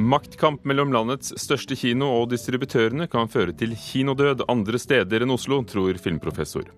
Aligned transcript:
Maktkamp 0.00 0.64
mellom 0.64 0.92
landets 0.94 1.34
største 1.40 1.76
kino 1.76 2.08
og 2.20 2.30
distributørene 2.32 3.08
kan 3.10 3.28
føre 3.28 3.52
til 3.56 3.74
kinodød 3.76 4.46
andre 4.48 4.80
steder 4.80 5.24
enn 5.24 5.34
Oslo, 5.34 5.60
tror 5.68 6.00
filmprofessor. 6.00 6.70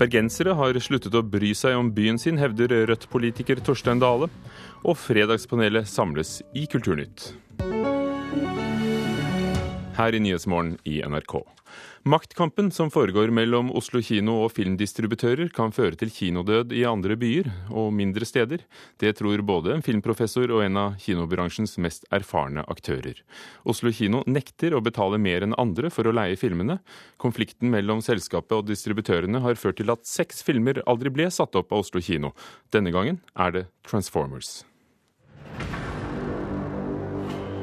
Bergensere 0.00 0.56
har 0.58 0.78
sluttet 0.82 1.14
å 1.14 1.22
bry 1.22 1.52
seg 1.54 1.78
om 1.78 1.92
byen 1.94 2.18
sin, 2.18 2.40
hevder 2.42 2.74
Rødt-politiker 2.90 3.62
Torstein 3.62 4.02
Dale. 4.02 4.30
Og 4.82 4.98
Fredagspanelet 4.98 5.88
samles 5.90 6.40
i 6.54 6.66
Kulturnytt. 6.70 7.30
Her 9.96 10.14
i 10.14 10.18
Nyhetsmorgen 10.20 10.76
i 10.84 10.98
NRK. 11.00 11.40
Maktkampen 12.02 12.70
som 12.70 12.90
foregår 12.92 13.30
mellom 13.32 13.70
Oslo 13.74 14.02
kino 14.04 14.34
og 14.44 14.50
filmdistributører 14.52 15.48
kan 15.56 15.72
føre 15.72 15.96
til 15.96 16.10
kinodød 16.12 16.74
i 16.76 16.82
andre 16.84 17.16
byer 17.16 17.48
og 17.72 17.94
mindre 17.96 18.28
steder. 18.28 18.60
Det 19.00 19.14
tror 19.16 19.40
både 19.40 19.72
en 19.72 19.82
filmprofessor 19.82 20.52
og 20.52 20.66
en 20.66 20.76
av 20.82 20.98
kinobransjens 21.00 21.78
mest 21.80 22.04
erfarne 22.12 22.62
aktører. 22.68 23.22
Oslo 23.64 23.90
kino 23.90 24.20
nekter 24.28 24.76
å 24.76 24.82
betale 24.84 25.16
mer 25.16 25.46
enn 25.46 25.56
andre 25.56 25.88
for 25.90 26.04
å 26.04 26.12
leie 26.14 26.36
filmene. 26.36 26.76
Konflikten 27.16 27.72
mellom 27.72 28.04
selskapet 28.04 28.52
og 28.52 28.68
distributørene 28.68 29.40
har 29.40 29.56
ført 29.56 29.80
til 29.80 29.94
at 29.96 30.04
seks 30.04 30.44
filmer 30.44 30.82
aldri 30.84 31.10
ble 31.10 31.30
satt 31.32 31.56
opp 31.56 31.72
av 31.72 31.86
Oslo 31.86 32.04
kino. 32.04 32.34
Denne 32.68 32.92
gangen 32.92 33.22
er 33.32 33.56
det 33.56 33.64
Transformers. 33.88 34.60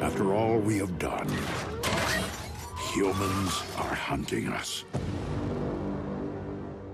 After 0.01 0.33
all 0.33 0.59
we 0.59 0.79
have 0.79 0.97
done. 0.99 1.72
Humans 2.93 3.63
are 3.77 3.95
hunting 3.95 4.47
us. 4.61 4.85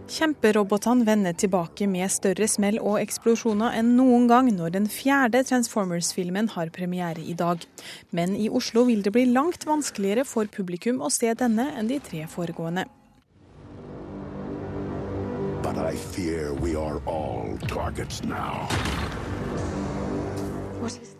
Kjemperobotene 0.07 1.03
vender 1.03 1.33
tilbake 1.35 1.89
med 1.91 2.07
større 2.13 2.47
smell 2.47 2.77
og 2.79 3.01
eksplosjoner 3.01 3.75
enn 3.75 3.91
noen 3.97 4.29
gang 4.31 4.47
når 4.55 4.77
den 4.77 4.87
fjerde 4.87 5.41
Transformers-filmen 5.49 6.47
har 6.55 6.71
premiere 6.71 7.19
i 7.19 7.35
dag. 7.35 7.65
Men 8.15 8.37
i 8.39 8.47
Oslo 8.47 8.85
vil 8.87 9.03
det 9.03 9.11
bli 9.11 9.25
langt 9.27 9.67
vanskeligere 9.67 10.23
for 10.23 10.47
publikum 10.47 11.03
å 11.03 11.11
se 11.11 11.33
denne 11.35 11.67
enn 11.75 11.91
de 11.91 11.99
tre 11.99 12.23
foregående. 12.31 12.87
But 15.61 15.75
I 15.83 15.97
fear 16.15 16.53
we 16.53 16.79
are 16.79 17.03
all 17.03 17.57
targets 17.67 18.23
now. 18.23 18.69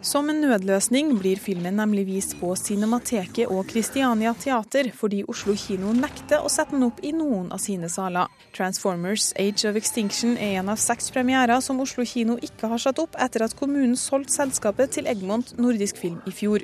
Som 0.01 0.29
en 0.31 0.39
nødløsning 0.41 1.11
blir 1.19 1.39
filmen 1.41 1.75
nemlig 1.75 2.05
vist 2.07 2.35
på 2.39 2.53
Cinemateket 2.55 3.51
og 3.51 3.67
Christiania 3.67 4.31
Teater, 4.39 4.87
fordi 4.95 5.23
Oslo 5.27 5.55
kino 5.59 5.91
nekter 5.93 6.45
å 6.45 6.51
sette 6.51 6.77
den 6.77 6.85
opp 6.87 7.01
i 7.03 7.11
noen 7.11 7.49
av 7.51 7.59
sine 7.59 7.89
saler. 7.91 8.31
Transformers 8.55 9.33
Age 9.39 9.67
of 9.67 9.75
Extinction 9.79 10.37
er 10.37 10.61
en 10.61 10.71
av 10.71 10.79
seks 10.79 11.11
premierer 11.11 11.59
som 11.65 11.81
Oslo 11.83 12.05
kino 12.07 12.37
ikke 12.45 12.69
har 12.71 12.79
satt 12.79 13.01
opp 13.03 13.17
etter 13.19 13.43
at 13.43 13.55
kommunen 13.59 13.97
solgte 13.99 14.37
selskapet 14.37 14.95
til 14.95 15.09
Egmont 15.11 15.51
Nordisk 15.59 15.99
Film 15.99 16.21
i 16.29 16.33
fjor. 16.35 16.63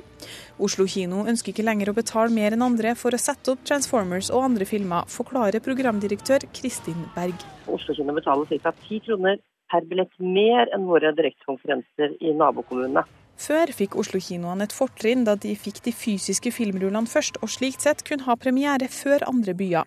Oslo 0.56 0.86
kino 0.88 1.26
ønsker 1.28 1.52
ikke 1.52 1.66
lenger 1.66 1.92
å 1.92 1.96
betale 1.98 2.32
mer 2.32 2.56
enn 2.56 2.64
andre 2.64 2.94
for 2.96 3.12
å 3.12 3.20
sette 3.20 3.52
opp 3.52 3.66
Transformers 3.68 4.32
og 4.32 4.48
andre 4.48 4.68
filmer, 4.68 5.04
forklarer 5.12 5.60
programdirektør 5.64 6.48
Kristin 6.56 7.04
Berg. 7.18 7.44
Oslo 7.68 7.98
kino 7.98 8.16
betaler 8.16 8.48
ca. 8.56 8.72
10 8.88 9.04
kroner 9.04 9.42
per 9.70 9.86
billett 9.90 10.12
mer 10.22 10.70
enn 10.74 10.88
våre 10.88 11.12
direktekonkurrenter 11.16 12.18
i 12.20 12.34
nabokommunene. 12.36 13.06
Før 13.36 13.68
fikk 13.76 13.98
Oslo-kinoene 14.00 14.64
et 14.64 14.72
fortrinn 14.72 15.26
da 15.26 15.34
de 15.36 15.50
fikk 15.60 15.82
de 15.84 15.92
fysiske 15.92 16.48
filmrullene 16.56 17.10
først, 17.10 17.36
og 17.44 17.52
slikt 17.52 17.84
sett 17.84 18.00
kunne 18.08 18.24
ha 18.24 18.36
premiere 18.40 18.88
før 18.88 19.26
andre 19.28 19.52
byer. 19.58 19.84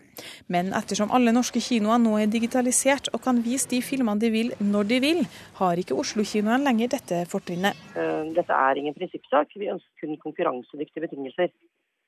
Men 0.53 0.69
ettersom 0.77 1.09
alle 1.15 1.33
norske 1.33 1.61
kinoer 1.65 1.97
nå 2.03 2.13
er 2.21 2.29
digitalisert 2.29 3.09
og 3.09 3.23
kan 3.25 3.41
vise 3.45 3.71
de 3.71 3.81
filmene 3.81 4.21
de 4.21 4.29
vil 4.35 4.53
når 4.61 4.91
de 4.91 5.01
vil, 5.01 5.23
har 5.57 5.81
ikke 5.81 5.97
Oslo-kinoene 5.97 6.61
lenger 6.67 6.93
dette 6.93 7.23
fortrinnet. 7.31 7.73
Eh, 7.97 8.29
dette 8.37 8.61
er 8.69 8.83
ingen 8.83 8.97
prinsippsak, 8.97 9.57
vi 9.57 9.73
ønsker 9.73 10.05
kun 10.05 10.21
konkurransedyktige 10.27 11.07
betingelser. 11.07 11.49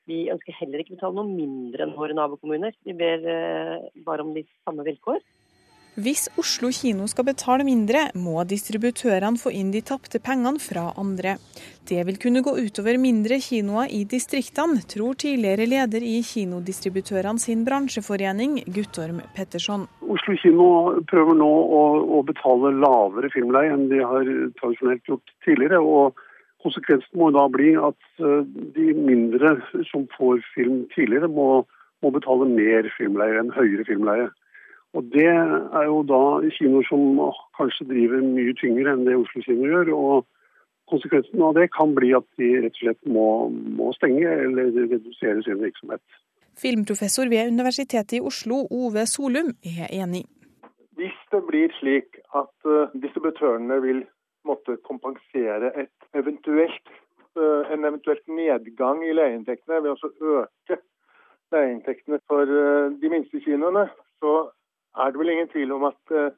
Vi 0.06 0.28
ønsker 0.30 0.54
heller 0.58 0.82
ikke 0.82 0.94
betale 0.96 1.18
noe 1.18 1.26
mindre 1.30 1.84
enn 1.84 1.98
våre 1.98 2.14
nabokommuner. 2.14 2.74
Vi 2.86 2.94
ber 2.98 3.26
eh, 3.34 3.90
bare 4.06 4.22
om 4.22 4.30
de 4.34 4.46
samme 4.62 4.86
vilkår. 4.86 5.18
Hvis 5.92 6.30
Oslo 6.40 6.70
kino 6.72 7.04
skal 7.04 7.26
betale 7.28 7.66
mindre, 7.68 8.06
må 8.16 8.40
distributørene 8.48 9.36
få 9.36 9.50
inn 9.52 9.74
de 9.74 9.82
tapte 9.84 10.22
pengene 10.24 10.56
fra 10.56 10.86
andre. 10.96 11.34
Det 11.84 12.00
vil 12.08 12.16
kunne 12.16 12.40
gå 12.40 12.54
utover 12.64 12.96
mindre 12.96 13.36
kinoer 13.44 13.92
i 13.92 14.00
distriktene, 14.08 14.80
tror 14.88 15.18
tidligere 15.20 15.68
leder 15.68 16.00
i 16.00 16.22
Kinodistributørene 16.24 17.44
sin 17.44 17.66
bransjeforening, 17.68 18.62
Guttorm 18.72 19.20
Petterson. 19.36 19.84
Oslo 20.00 20.38
kino 20.40 20.72
prøver 21.12 21.36
nå 21.36 21.52
å, 21.52 21.84
å 22.16 22.24
betale 22.24 22.72
lavere 22.72 23.28
filmleie 23.36 23.76
enn 23.76 23.90
de 23.92 24.00
har 24.00 24.34
tradisjonelt 24.62 25.04
gjort 25.12 25.36
tidligere. 25.44 25.84
og 25.84 26.16
Konsekvensen 26.64 27.20
må 27.20 27.34
da 27.36 27.44
bli 27.52 27.74
at 27.76 28.22
eh, 28.24 28.46
de 28.48 28.94
mindre 28.96 29.58
som 29.92 30.08
får 30.16 30.40
film 30.54 30.86
tidligere, 30.96 31.28
må, 31.28 31.66
må 32.00 32.16
betale 32.16 32.48
mer 32.48 32.88
filmleie 32.96 33.44
enn 33.44 33.52
høyere 33.52 33.84
filmleie. 33.84 34.32
Og 34.92 35.04
Det 35.12 35.24
er 35.24 35.84
jo 35.88 36.02
da 36.04 36.22
kinoer 36.58 36.84
som 36.88 37.20
kanskje 37.56 37.88
driver 37.88 38.20
mye 38.24 38.52
tyngre 38.60 38.92
enn 38.92 39.06
det 39.06 39.16
Oslo 39.16 39.40
kino 39.46 39.70
gjør. 39.70 39.92
og 39.96 40.26
Konsekvensen 40.92 41.40
av 41.40 41.54
det 41.56 41.70
kan 41.72 41.94
bli 41.96 42.10
at 42.12 42.26
de 42.36 42.50
rett 42.60 42.76
og 42.76 42.82
slett 42.82 43.08
må, 43.08 43.26
må 43.78 43.92
stenge 43.96 44.28
eller 44.28 44.68
redusere 44.76 45.40
sin 45.46 45.62
virksomhet. 45.62 46.02
Filmprofessor 46.60 47.30
ved 47.32 47.48
Universitetet 47.48 48.18
i 48.18 48.20
Oslo, 48.20 48.66
Ove 48.70 49.06
Solum, 49.08 49.54
er 49.64 49.88
enig. 49.88 50.26
Hvis 51.00 51.16
det 51.32 51.40
blir 51.48 51.72
slik 51.78 52.18
at 52.36 52.52
uh, 52.68 52.92
distributørene 52.92 53.80
vil 53.80 54.02
måtte 54.44 54.76
kompensere 54.84 55.72
eventuelt, 56.12 56.92
uh, 57.40 57.64
en 57.72 57.88
eventuelt 57.88 58.26
nedgang 58.28 59.00
i 59.06 59.14
leieinntektene 59.16 59.80
ved 59.80 59.94
å 59.94 60.12
øke 60.42 60.82
leieinntektene 61.54 62.20
for 62.28 62.44
uh, 62.44 62.92
de 63.00 63.08
minste 63.08 63.40
kinoene, 63.46 63.86
så 64.20 64.34
er 64.96 65.10
det 65.10 65.20
vel 65.20 65.32
ingen 65.32 65.50
tvil 65.52 65.72
om 65.76 65.88
at 65.88 66.14
eh, 66.14 66.32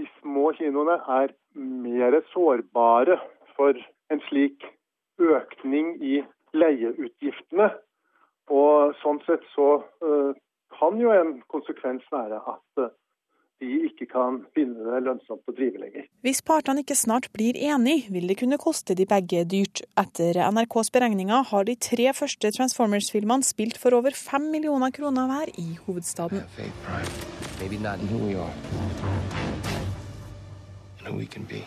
de 0.00 0.08
små 0.20 0.52
kinoene 0.58 0.98
er 1.20 1.34
mer 1.54 2.18
sårbare 2.32 3.18
for 3.56 3.76
en 4.12 4.22
slik 4.28 4.64
økning 5.20 5.94
i 6.02 6.22
leieutgiftene. 6.56 7.68
Og 8.52 8.96
sånn 9.02 9.20
sett 9.26 9.44
så 9.54 9.68
uh, 10.04 10.32
kan 10.74 10.98
jo 11.00 11.12
en 11.14 11.38
konsekvens 11.52 12.04
være 12.12 12.40
at 12.40 12.82
uh, 12.82 12.90
de 13.62 13.70
ikke 13.86 14.08
kan 14.10 14.40
finne 14.56 14.82
det 14.82 15.02
lønnsomt 15.06 15.46
å 15.48 15.54
drive 15.54 15.80
lenger. 15.84 16.08
Hvis 16.26 16.42
partene 16.44 16.82
ikke 16.82 16.98
snart 16.98 17.30
blir 17.36 17.56
enige, 17.56 18.10
vil 18.12 18.26
det 18.28 18.40
kunne 18.40 18.58
koste 18.60 18.96
de 18.98 19.06
begge 19.08 19.44
dyrt. 19.48 19.84
Etter 20.00 20.40
NRKs 20.42 20.90
beregninger 20.94 21.46
har 21.52 21.68
de 21.68 21.78
tre 21.78 22.10
første 22.18 22.50
Transformers-filmene 22.58 23.46
spilt 23.46 23.78
for 23.80 23.94
over 24.00 24.16
fem 24.18 24.50
millioner 24.52 24.92
kroner 24.94 25.30
hver 25.30 25.54
i 25.54 25.68
hovedstaden. 25.86 26.42
Maybe 27.62 27.78
not 27.78 28.00
who 28.10 28.18
we 28.18 28.34
are. 28.34 28.54
And 30.98 31.06
who 31.06 31.16
we 31.18 31.26
can 31.26 31.44
be. 31.44 31.62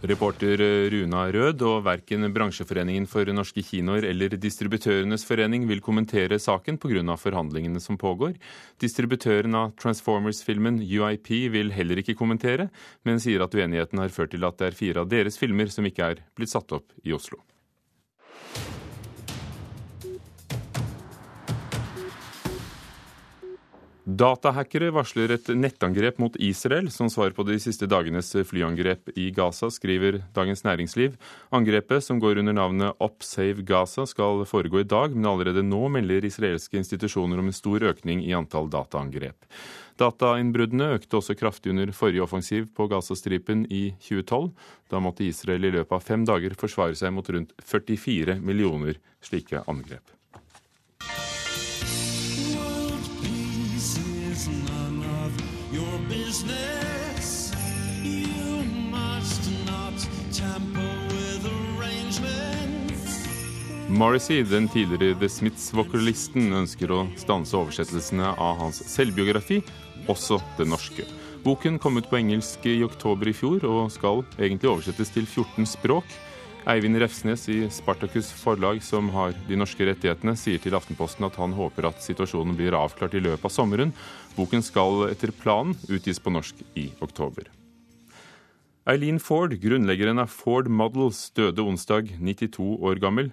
Reporter 0.00 0.60
eh, 0.60 0.90
Runa 0.92 1.24
Rød 1.34 1.62
og 1.66 1.80
verken 1.88 2.28
Bransjeforeningen 2.30 3.08
for 3.10 3.26
norske 3.34 3.64
kinoer 3.66 4.06
eller 4.06 4.36
Distributørenes 4.38 5.26
forening 5.26 5.66
vil 5.66 5.82
kommentere 5.82 6.38
saken 6.38 6.78
pga. 6.78 7.16
forhandlingene 7.18 7.80
som 7.80 7.98
pågår. 7.98 8.36
Distributøren 8.78 9.54
av 9.54 9.74
Transformers-filmen 9.74 10.78
UiP 10.78 11.50
vil 11.50 11.72
heller 11.72 11.98
ikke 11.98 12.14
kommentere, 12.14 12.70
men 13.02 13.18
sier 13.18 13.42
at 13.42 13.54
uenigheten 13.54 13.98
har 13.98 14.08
ført 14.14 14.30
til 14.30 14.44
at 14.44 14.58
det 14.58 14.66
er 14.70 14.78
fire 14.78 15.00
av 15.00 15.10
deres 15.10 15.36
filmer 15.36 15.66
som 15.66 15.84
ikke 15.84 16.12
er 16.12 16.22
blitt 16.36 16.54
satt 16.54 16.70
opp 16.70 16.92
i 17.02 17.10
Oslo. 17.10 17.42
Datahackere 24.06 24.92
varsler 24.94 25.32
et 25.34 25.48
nettangrep 25.50 26.20
mot 26.22 26.36
Israel 26.38 26.92
som 26.94 27.08
svar 27.10 27.32
på 27.34 27.42
de 27.48 27.56
siste 27.58 27.88
dagenes 27.90 28.28
flyangrep 28.46 29.10
i 29.18 29.32
Gaza, 29.34 29.66
skriver 29.74 30.20
Dagens 30.36 30.62
Næringsliv. 30.62 31.16
Angrepet, 31.50 32.04
som 32.06 32.20
går 32.22 32.38
under 32.38 32.54
navnet 32.54 33.02
Upsave 33.02 33.66
Gaza, 33.66 34.06
skal 34.06 34.44
foregå 34.46 34.84
i 34.84 34.86
dag, 34.86 35.10
men 35.10 35.26
allerede 35.26 35.66
nå 35.66 35.88
melder 35.90 36.22
israelske 36.22 36.78
institusjoner 36.78 37.42
om 37.42 37.50
en 37.50 37.58
stor 37.58 37.82
økning 37.82 38.22
i 38.22 38.30
antall 38.38 38.70
dataangrep. 38.70 39.42
Datainnbruddene 39.98 40.92
økte 41.00 41.18
også 41.18 41.34
kraftig 41.34 41.74
under 41.74 41.90
forrige 41.90 42.22
offensiv 42.22 42.70
på 42.78 42.86
Gazastripen 42.92 43.66
i 43.66 43.88
2012. 44.06 44.52
Da 44.86 45.02
måtte 45.02 45.26
Israel 45.26 45.66
i 45.66 45.72
løpet 45.80 45.98
av 45.98 46.06
fem 46.06 46.22
dager 46.28 46.54
forsvare 46.54 46.94
seg 46.94 47.10
mot 47.16 47.26
rundt 47.26 47.58
44 47.58 48.38
millioner 48.38 49.02
slike 49.18 49.66
angrep. 49.66 50.14
Morrissey, 63.96 64.42
den 64.44 64.66
tidligere 64.68 65.16
The 65.16 65.28
Smiths-vokalisten, 65.32 66.50
ønsker 66.52 66.90
å 66.92 66.98
stanse 67.16 67.56
oversettelsene 67.56 68.28
av 68.28 68.58
hans 68.60 68.82
selvbiografi, 68.92 69.62
også 70.12 70.36
det 70.58 70.66
norske. 70.68 71.06
Boken 71.46 71.78
kom 71.80 71.96
ut 71.96 72.10
på 72.10 72.18
engelsk 72.18 72.66
i 72.68 72.82
oktober 72.84 73.30
i 73.30 73.34
fjor 73.36 73.64
og 73.64 73.88
skal 73.94 74.20
egentlig 74.36 74.68
oversettes 74.68 75.14
til 75.14 75.24
14 75.24 75.64
språk. 75.72 76.12
Eivind 76.68 77.00
Refsnes 77.00 77.48
i 77.48 77.58
Spartacus 77.72 78.28
forlag, 78.36 78.82
som 78.84 79.08
har 79.16 79.32
de 79.48 79.56
norske 79.56 79.88
rettighetene, 79.88 80.36
sier 80.36 80.60
til 80.60 80.76
Aftenposten 80.76 81.24
at 81.30 81.40
han 81.40 81.56
håper 81.56 81.88
at 81.88 82.04
situasjonen 82.04 82.58
blir 82.58 82.76
avklart 82.76 83.16
i 83.16 83.24
løpet 83.24 83.48
av 83.48 83.54
sommeren. 83.54 83.96
Boken 84.36 84.66
skal 84.66 85.06
etter 85.08 85.32
planen 85.32 85.72
utgis 85.88 86.20
på 86.20 86.36
norsk 86.36 86.66
i 86.76 86.90
oktober. 87.00 87.48
Eileen 88.86 89.16
Ford, 89.18 89.56
grunnleggeren 89.56 90.20
av 90.20 90.28
Ford 90.30 90.68
Models, 90.68 91.30
døde 91.34 91.64
onsdag, 91.64 92.12
92 92.20 92.74
år 92.84 93.00
gammel. 93.02 93.32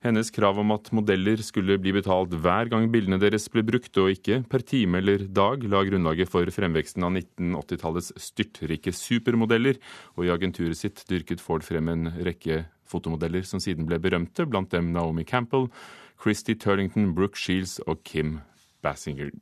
Hennes 0.00 0.30
krav 0.32 0.56
om 0.56 0.70
at 0.72 0.86
modeller 0.96 1.42
skulle 1.44 1.74
bli 1.76 1.92
betalt 1.92 2.32
hver 2.40 2.70
gang 2.72 2.86
bildene 2.88 3.18
deres 3.20 3.50
ble 3.52 3.60
brukt, 3.68 3.92
og 4.00 4.14
ikke 4.14 4.38
per 4.48 4.64
time 4.64 4.96
eller 5.02 5.26
dag, 5.28 5.60
la 5.68 5.82
grunnlaget 5.84 6.30
for 6.32 6.48
fremveksten 6.48 7.04
av 7.04 7.18
1980-tallets 7.18 8.14
styrtrike 8.16 8.94
supermodeller, 8.96 9.76
og 10.16 10.24
i 10.24 10.32
agenturet 10.32 10.80
sitt 10.80 11.04
dyrket 11.10 11.44
Ford 11.44 11.66
frem 11.66 11.92
en 11.92 12.08
rekke 12.16 12.62
fotomodeller 12.88 13.44
som 13.44 13.60
siden 13.60 13.84
ble 13.84 14.00
berømte, 14.00 14.48
blant 14.48 14.72
dem 14.72 14.88
Naomi 14.96 15.26
Campbell, 15.28 15.68
Christy 16.16 16.56
Turlington, 16.56 17.12
Brooke 17.12 17.36
Shields 17.36 17.76
og 17.84 18.00
Kim 18.00 18.38
Bassinger. 18.80 19.36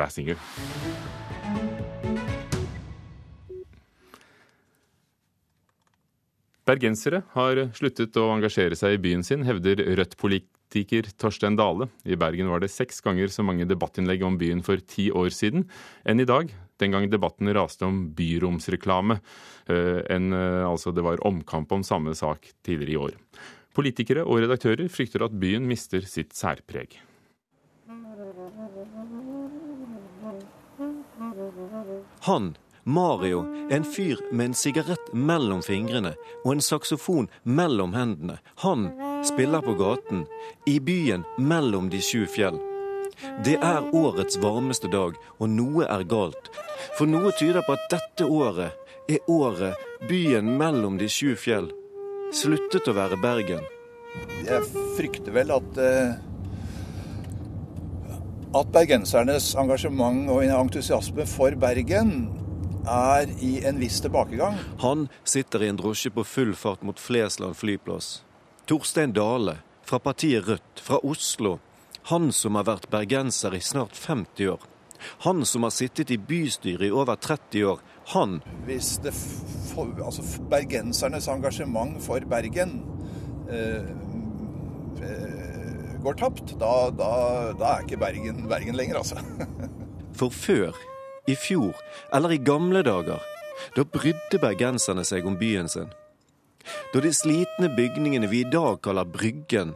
Bassinger. 0.00 0.40
Bergensere 6.70 7.24
har 7.34 7.58
sluttet 7.74 8.14
å 8.20 8.28
engasjere 8.30 8.76
seg 8.78 8.94
i 8.94 9.02
byen 9.02 9.24
sin, 9.26 9.42
hevder 9.42 9.80
Rødt-politiker 9.98 11.08
Torstein 11.18 11.56
Dale. 11.58 11.88
I 12.06 12.18
Bergen 12.20 12.50
var 12.52 12.62
det 12.62 12.70
seks 12.70 13.00
ganger 13.02 13.32
så 13.32 13.42
mange 13.46 13.66
debattinnlegg 13.66 14.22
om 14.22 14.36
byen 14.38 14.62
for 14.62 14.78
ti 14.78 15.08
år 15.10 15.32
siden 15.34 15.64
enn 16.06 16.22
i 16.22 16.28
dag, 16.28 16.52
den 16.78 16.94
gang 16.94 17.08
debatten 17.10 17.50
raste 17.56 17.88
om 17.88 18.04
byromsreklame. 18.14 19.18
enn 19.66 20.32
eh, 20.36 20.68
altså 20.68 20.94
det 20.94 21.02
var 21.02 21.26
omkamp 21.26 21.72
om 21.72 21.82
samme 21.82 22.14
sak 22.14 22.52
tidligere 22.62 22.92
i 22.92 23.02
år. 23.08 23.18
Politikere 23.74 24.22
og 24.22 24.44
redaktører 24.44 24.86
frykter 24.92 25.26
at 25.26 25.34
byen 25.34 25.66
mister 25.66 26.06
sitt 26.06 26.36
særpreg. 26.38 27.00
Han 32.30 32.54
Mario 32.84 33.42
er 33.70 33.76
en 33.76 33.84
fyr 33.84 34.20
med 34.32 34.50
en 34.50 34.54
sigarett 34.56 35.12
mellom 35.12 35.62
fingrene 35.62 36.14
og 36.44 36.52
en 36.54 36.64
saksofon 36.64 37.28
mellom 37.44 37.94
hendene. 37.94 38.38
Han 38.64 38.88
spiller 39.24 39.64
på 39.64 39.76
gaten, 39.78 40.24
i 40.66 40.78
byen 40.80 41.24
mellom 41.38 41.90
de 41.92 42.00
sju 42.00 42.24
fjell. 42.26 42.58
Det 43.44 43.58
er 43.60 43.90
årets 43.96 44.38
varmeste 44.40 44.88
dag, 44.88 45.18
og 45.38 45.52
noe 45.52 45.84
er 45.84 46.06
galt. 46.08 46.48
For 46.96 47.10
noe 47.10 47.34
tyder 47.36 47.64
på 47.66 47.76
at 47.76 47.90
dette 47.92 48.24
året 48.24 48.72
er 49.10 49.28
året 49.28 50.08
byen 50.08 50.56
mellom 50.56 50.96
de 51.00 51.08
sju 51.10 51.34
fjell 51.36 51.68
sluttet 52.34 52.88
å 52.88 52.94
være 52.94 53.18
Bergen. 53.20 53.64
Jeg 54.46 54.66
frykter 54.96 55.34
vel 55.34 55.52
at 55.54 55.78
uh, 55.78 56.18
at 58.50 58.70
bergensernes 58.74 59.52
engasjement 59.58 60.30
og 60.32 60.42
entusiasme 60.42 61.26
for 61.30 61.54
Bergen 61.58 62.14
er 62.90 63.30
i 63.40 63.52
en 63.66 63.78
viss 63.80 64.00
tilbakegang. 64.02 64.58
Han 64.82 65.08
sitter 65.24 65.62
i 65.62 65.70
en 65.70 65.78
drosje 65.78 66.10
på 66.10 66.24
full 66.24 66.54
fart 66.58 66.82
mot 66.82 67.00
Flesland 67.00 67.56
flyplass. 67.56 68.22
Torstein 68.66 69.12
Dale, 69.12 69.56
fra 69.86 69.98
partiet 69.98 70.48
Rødt, 70.48 70.82
fra 70.82 70.98
Oslo. 71.06 71.58
Han 72.10 72.32
som 72.32 72.58
har 72.58 72.66
vært 72.68 72.90
bergenser 72.90 73.54
i 73.54 73.62
snart 73.62 73.96
50 73.96 74.52
år. 74.54 74.66
Han 75.24 75.44
som 75.48 75.64
har 75.64 75.72
sittet 75.72 76.10
i 76.10 76.18
bystyret 76.18 76.88
i 76.88 76.92
over 76.92 77.16
30 77.16 77.64
år. 77.64 77.80
Han 78.14 78.40
Hvis 78.66 78.98
det 79.04 79.14
for, 79.14 79.90
altså 80.04 80.24
bergensernes 80.50 81.28
engasjement 81.30 82.00
for 82.02 82.24
Bergen 82.28 82.80
eh, 83.50 83.90
eh, 85.06 85.96
går 86.02 86.18
tapt, 86.20 86.56
da, 86.60 86.90
da, 86.90 87.10
da 87.54 87.74
er 87.74 87.86
ikke 87.86 88.00
Bergen 88.00 88.48
Bergen 88.48 88.76
lenger, 88.76 89.02
altså. 89.02 89.20
For 90.20 90.32
før 90.34 90.76
i 91.30 91.36
fjor 91.38 91.76
eller 92.14 92.34
i 92.34 92.42
gamle 92.42 92.82
dager. 92.86 93.20
Da 93.76 93.84
brydde 93.84 94.40
bergenserne 94.40 95.04
seg 95.06 95.26
om 95.28 95.36
byen 95.40 95.68
sin. 95.68 95.90
Da 96.92 97.00
de 97.00 97.12
slitne 97.14 97.70
bygningene 97.76 98.28
vi 98.30 98.42
i 98.44 98.50
dag 98.52 98.80
kaller 98.84 99.08
Bryggen, 99.08 99.74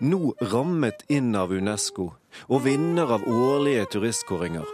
nå 0.00 0.34
rammet 0.52 1.04
inn 1.12 1.34
av 1.36 1.52
Unesco 1.52 2.10
og 2.48 2.64
vinner 2.66 3.12
av 3.16 3.24
årlige 3.24 3.86
turistkåringer. 3.96 4.66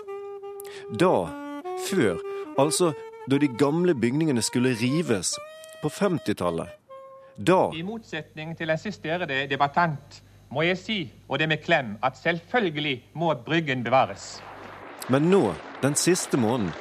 Da, 0.99 1.15
før, 1.87 2.19
altså 2.59 2.93
da 3.31 3.39
de 3.39 3.49
gamle 3.59 3.95
bygningene 3.95 4.43
skulle 4.43 4.75
rives, 4.81 5.37
på 5.83 5.91
50-tallet. 5.91 6.71
Da 7.37 7.71
I 7.75 7.83
motsetning 7.83 8.53
til 8.59 8.71
en 8.71 8.79
siste 8.79 9.19
debattant 9.51 10.23
må 10.53 10.63
jeg 10.67 10.79
si, 10.79 10.99
og 11.29 11.41
det 11.41 11.49
med 11.49 11.63
klem, 11.65 11.97
at 12.05 12.19
selvfølgelig 12.21 12.99
må 13.15 13.33
Bryggen 13.47 13.83
bevares. 13.85 14.43
Men 15.09 15.31
nå, 15.31 15.55
den 15.83 15.95
siste 15.95 16.37
måneden, 16.37 16.73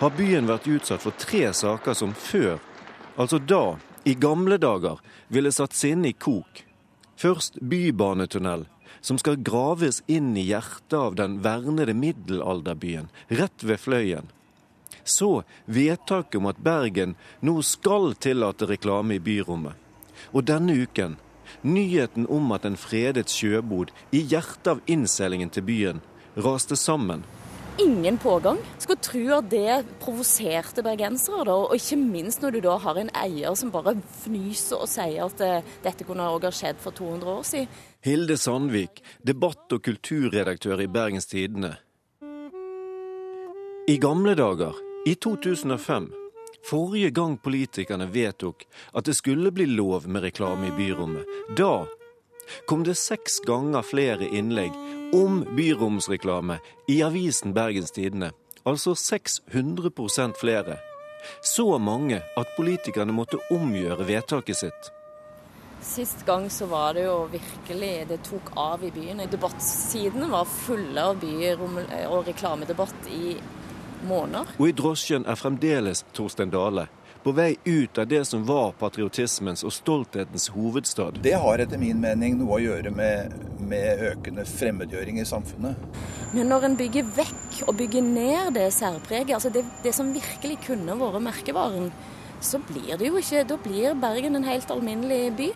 har 0.00 0.12
byen 0.16 0.48
vært 0.48 0.68
utsatt 0.68 1.02
for 1.04 1.16
tre 1.20 1.50
saker 1.52 1.96
som 1.96 2.12
før, 2.16 2.58
altså 3.20 3.40
da, 3.40 3.76
i 4.08 4.14
gamle 4.16 4.56
dager, 4.60 5.00
ville 5.28 5.52
satt 5.52 5.76
sinne 5.76 6.08
i 6.08 6.16
kok. 6.16 6.62
Først 7.20 7.58
bybanetunnel, 7.60 8.64
som 9.00 9.18
skal 9.20 9.40
graves 9.44 10.00
inn 10.08 10.32
i 10.36 10.46
hjertet 10.48 10.96
av 10.96 11.16
den 11.16 11.40
vernede 11.44 11.94
middelalderbyen, 11.96 13.10
rett 13.28 13.64
ved 13.64 13.80
Fløyen. 13.80 14.30
Så 15.04 15.42
vedtaket 15.64 16.40
om 16.40 16.48
at 16.48 16.60
Bergen 16.64 17.16
nå 17.44 17.60
skal 17.64 18.14
tillate 18.20 18.68
reklame 18.68 19.16
i 19.16 19.24
byrommet. 19.24 19.76
Og 20.32 20.44
denne 20.48 20.76
uken 20.76 21.16
nyheten 21.62 22.28
om 22.28 22.52
at 22.56 22.64
en 22.68 22.76
fredet 22.80 23.28
sjøbod 23.32 23.92
i 24.16 24.20
hjertet 24.20 24.74
av 24.74 24.82
innseilingen 24.86 25.52
til 25.52 25.66
byen 25.66 26.02
raste 26.36 26.76
sammen 26.76 27.24
ingen 27.82 28.18
pågang. 28.18 28.58
Skulle 28.78 29.00
tro 29.02 29.22
at 29.38 29.50
det 29.50 29.76
provoserte 30.02 30.84
bergensere, 30.84 31.44
da, 31.48 31.56
og 31.66 31.76
ikke 31.76 31.98
minst 32.00 32.42
når 32.42 32.56
du 32.56 32.60
da 32.64 32.76
har 32.84 33.00
en 33.00 33.12
eier 33.22 33.56
som 33.58 33.72
bare 33.74 33.96
fnyser 34.24 34.80
og 34.80 34.90
sier 34.90 35.26
at 35.26 35.44
eh, 35.44 35.68
dette 35.84 36.06
kunne 36.08 36.28
òg 36.28 36.48
ha 36.48 36.52
skjedd 36.54 36.80
for 36.82 36.96
200 36.96 37.34
år 37.34 37.46
siden. 37.46 37.78
Hilde 38.04 38.36
Sandvik, 38.40 39.02
debatt- 39.26 39.72
og 39.76 39.84
kulturredaktør 39.84 40.80
i 40.80 40.88
Bergens 40.88 41.28
Tidende. 41.30 41.74
I 43.88 43.96
gamle 44.00 44.36
dager, 44.38 44.76
i 45.08 45.16
2005, 45.16 46.10
forrige 46.68 47.10
gang 47.16 47.38
politikerne 47.42 48.06
vedtok 48.12 48.66
at 48.94 49.08
det 49.08 49.16
skulle 49.16 49.52
bli 49.52 49.66
lov 49.66 50.06
med 50.06 50.28
reklame 50.28 50.68
i 50.68 50.76
byrommet, 50.76 51.24
da 51.58 51.86
kom 52.66 52.84
det 52.84 52.96
seks 52.98 53.40
ganger 53.46 53.82
flere 53.86 54.28
innlegg 54.28 54.76
om 55.16 55.42
byromsreklame 55.56 56.60
i 56.88 57.00
avisen 57.02 57.54
Bergens 57.54 57.90
Tidende. 57.90 58.32
Altså 58.64 58.94
600% 58.94 60.38
flere. 60.40 60.78
Så 61.42 61.78
mange 61.78 62.22
at 62.36 62.56
politikerne 62.56 63.12
måtte 63.12 63.40
omgjøre 63.52 64.06
vedtaket 64.08 64.56
sitt. 64.56 64.90
Sist 65.80 66.26
gang 66.26 66.50
så 66.52 66.66
var 66.68 66.94
det 66.94 67.06
jo 67.06 67.24
virkelig 67.32 68.06
Det 68.08 68.18
tok 68.24 68.52
av 68.56 68.84
i 68.84 68.90
byen. 68.92 69.22
Debattsidene 69.30 70.28
var 70.28 70.44
fulle 70.44 71.02
av 71.02 71.20
byrom- 71.20 71.80
og 72.10 72.26
reklamedebatt 72.28 73.08
i 73.08 73.36
måneder. 74.04 74.46
Og 74.58 74.68
i 74.68 74.76
drosjen 74.76 75.24
er 75.26 75.40
fremdeles 75.40 76.04
Torstein 76.12 76.52
Dale 76.52 76.88
på 77.24 77.32
vei 77.36 77.54
ut 77.64 77.98
av 77.98 78.06
det 78.08 78.24
som 78.28 78.44
var 78.48 78.72
patriotismens 78.80 79.64
og 79.66 79.74
stolthetens 79.74 80.48
hovedstad. 80.54 81.20
Det 81.24 81.34
har 81.42 81.62
etter 81.62 81.80
min 81.80 82.00
mening 82.00 82.38
noe 82.40 82.56
å 82.56 82.62
gjøre 82.62 82.92
med, 82.94 83.34
med 83.60 84.04
økende 84.10 84.46
fremmedgjøring 84.48 85.20
i 85.20 85.26
samfunnet. 85.28 85.78
Men 86.34 86.50
når 86.52 86.68
en 86.68 86.78
bygger 86.78 87.08
vekk 87.16 87.62
og 87.66 87.74
bygger 87.80 88.06
ned 88.06 88.54
det 88.56 88.68
særpreget, 88.76 89.34
altså 89.36 89.52
det, 89.52 89.64
det 89.84 89.94
som 89.96 90.12
virkelig 90.14 90.60
kunne 90.68 90.96
vært 91.00 91.24
merkevaren, 91.26 91.90
så 92.40 92.60
blir 92.64 92.96
det 92.96 93.10
jo 93.10 93.18
ikke 93.20 93.44
Da 93.44 93.56
blir 93.60 93.98
Bergen 94.00 94.38
en 94.38 94.46
helt 94.48 94.70
alminnelig 94.72 95.24
by. 95.36 95.50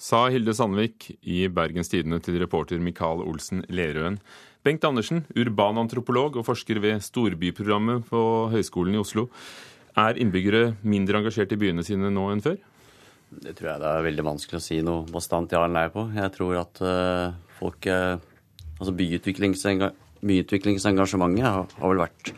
Sa 0.00 0.24
Hilde 0.32 0.54
Sandvik 0.56 1.10
i 1.28 1.44
Bergens 1.52 1.92
Tidende 1.92 2.18
til 2.24 2.38
reporter 2.40 2.80
Mikael 2.80 3.20
Olsen 3.20 3.60
Lerøen. 3.68 4.16
Bengt 4.64 4.84
Andersen, 4.84 5.26
urbanantropolog 5.36 6.38
og 6.40 6.46
forsker 6.48 6.80
ved 6.80 7.04
storbyprogrammet 7.04 8.08
på 8.08 8.22
Høgskolen 8.52 8.96
i 8.96 9.00
Oslo. 9.00 9.28
Er 10.00 10.16
innbyggere 10.20 10.74
mindre 10.86 11.18
engasjert 11.20 11.52
i 11.52 11.58
byene 11.60 11.82
sine 11.86 12.10
nå 12.12 12.24
enn 12.32 12.42
før? 12.44 12.58
Det 13.30 13.54
tror 13.58 13.68
jeg 13.72 13.80
det 13.82 13.90
er 13.90 14.08
veldig 14.08 14.24
vanskelig 14.26 14.58
å 14.58 14.64
si 14.64 14.76
noe 14.82 15.06
bastant 15.10 15.52
ja 15.54 15.60
eller 15.62 15.76
nei 15.76 15.88
på. 15.92 16.00
Jeg 16.16 16.30
tror 16.34 16.52
at 16.64 16.74
uh, 16.82 17.28
folk 17.60 17.80
uh, 17.90 18.16
Altså 18.80 18.92
byutviklingsengasjementet 18.96 21.44
har, 21.44 21.68
har, 21.68 21.88
vel 21.90 22.00
vært 22.00 22.32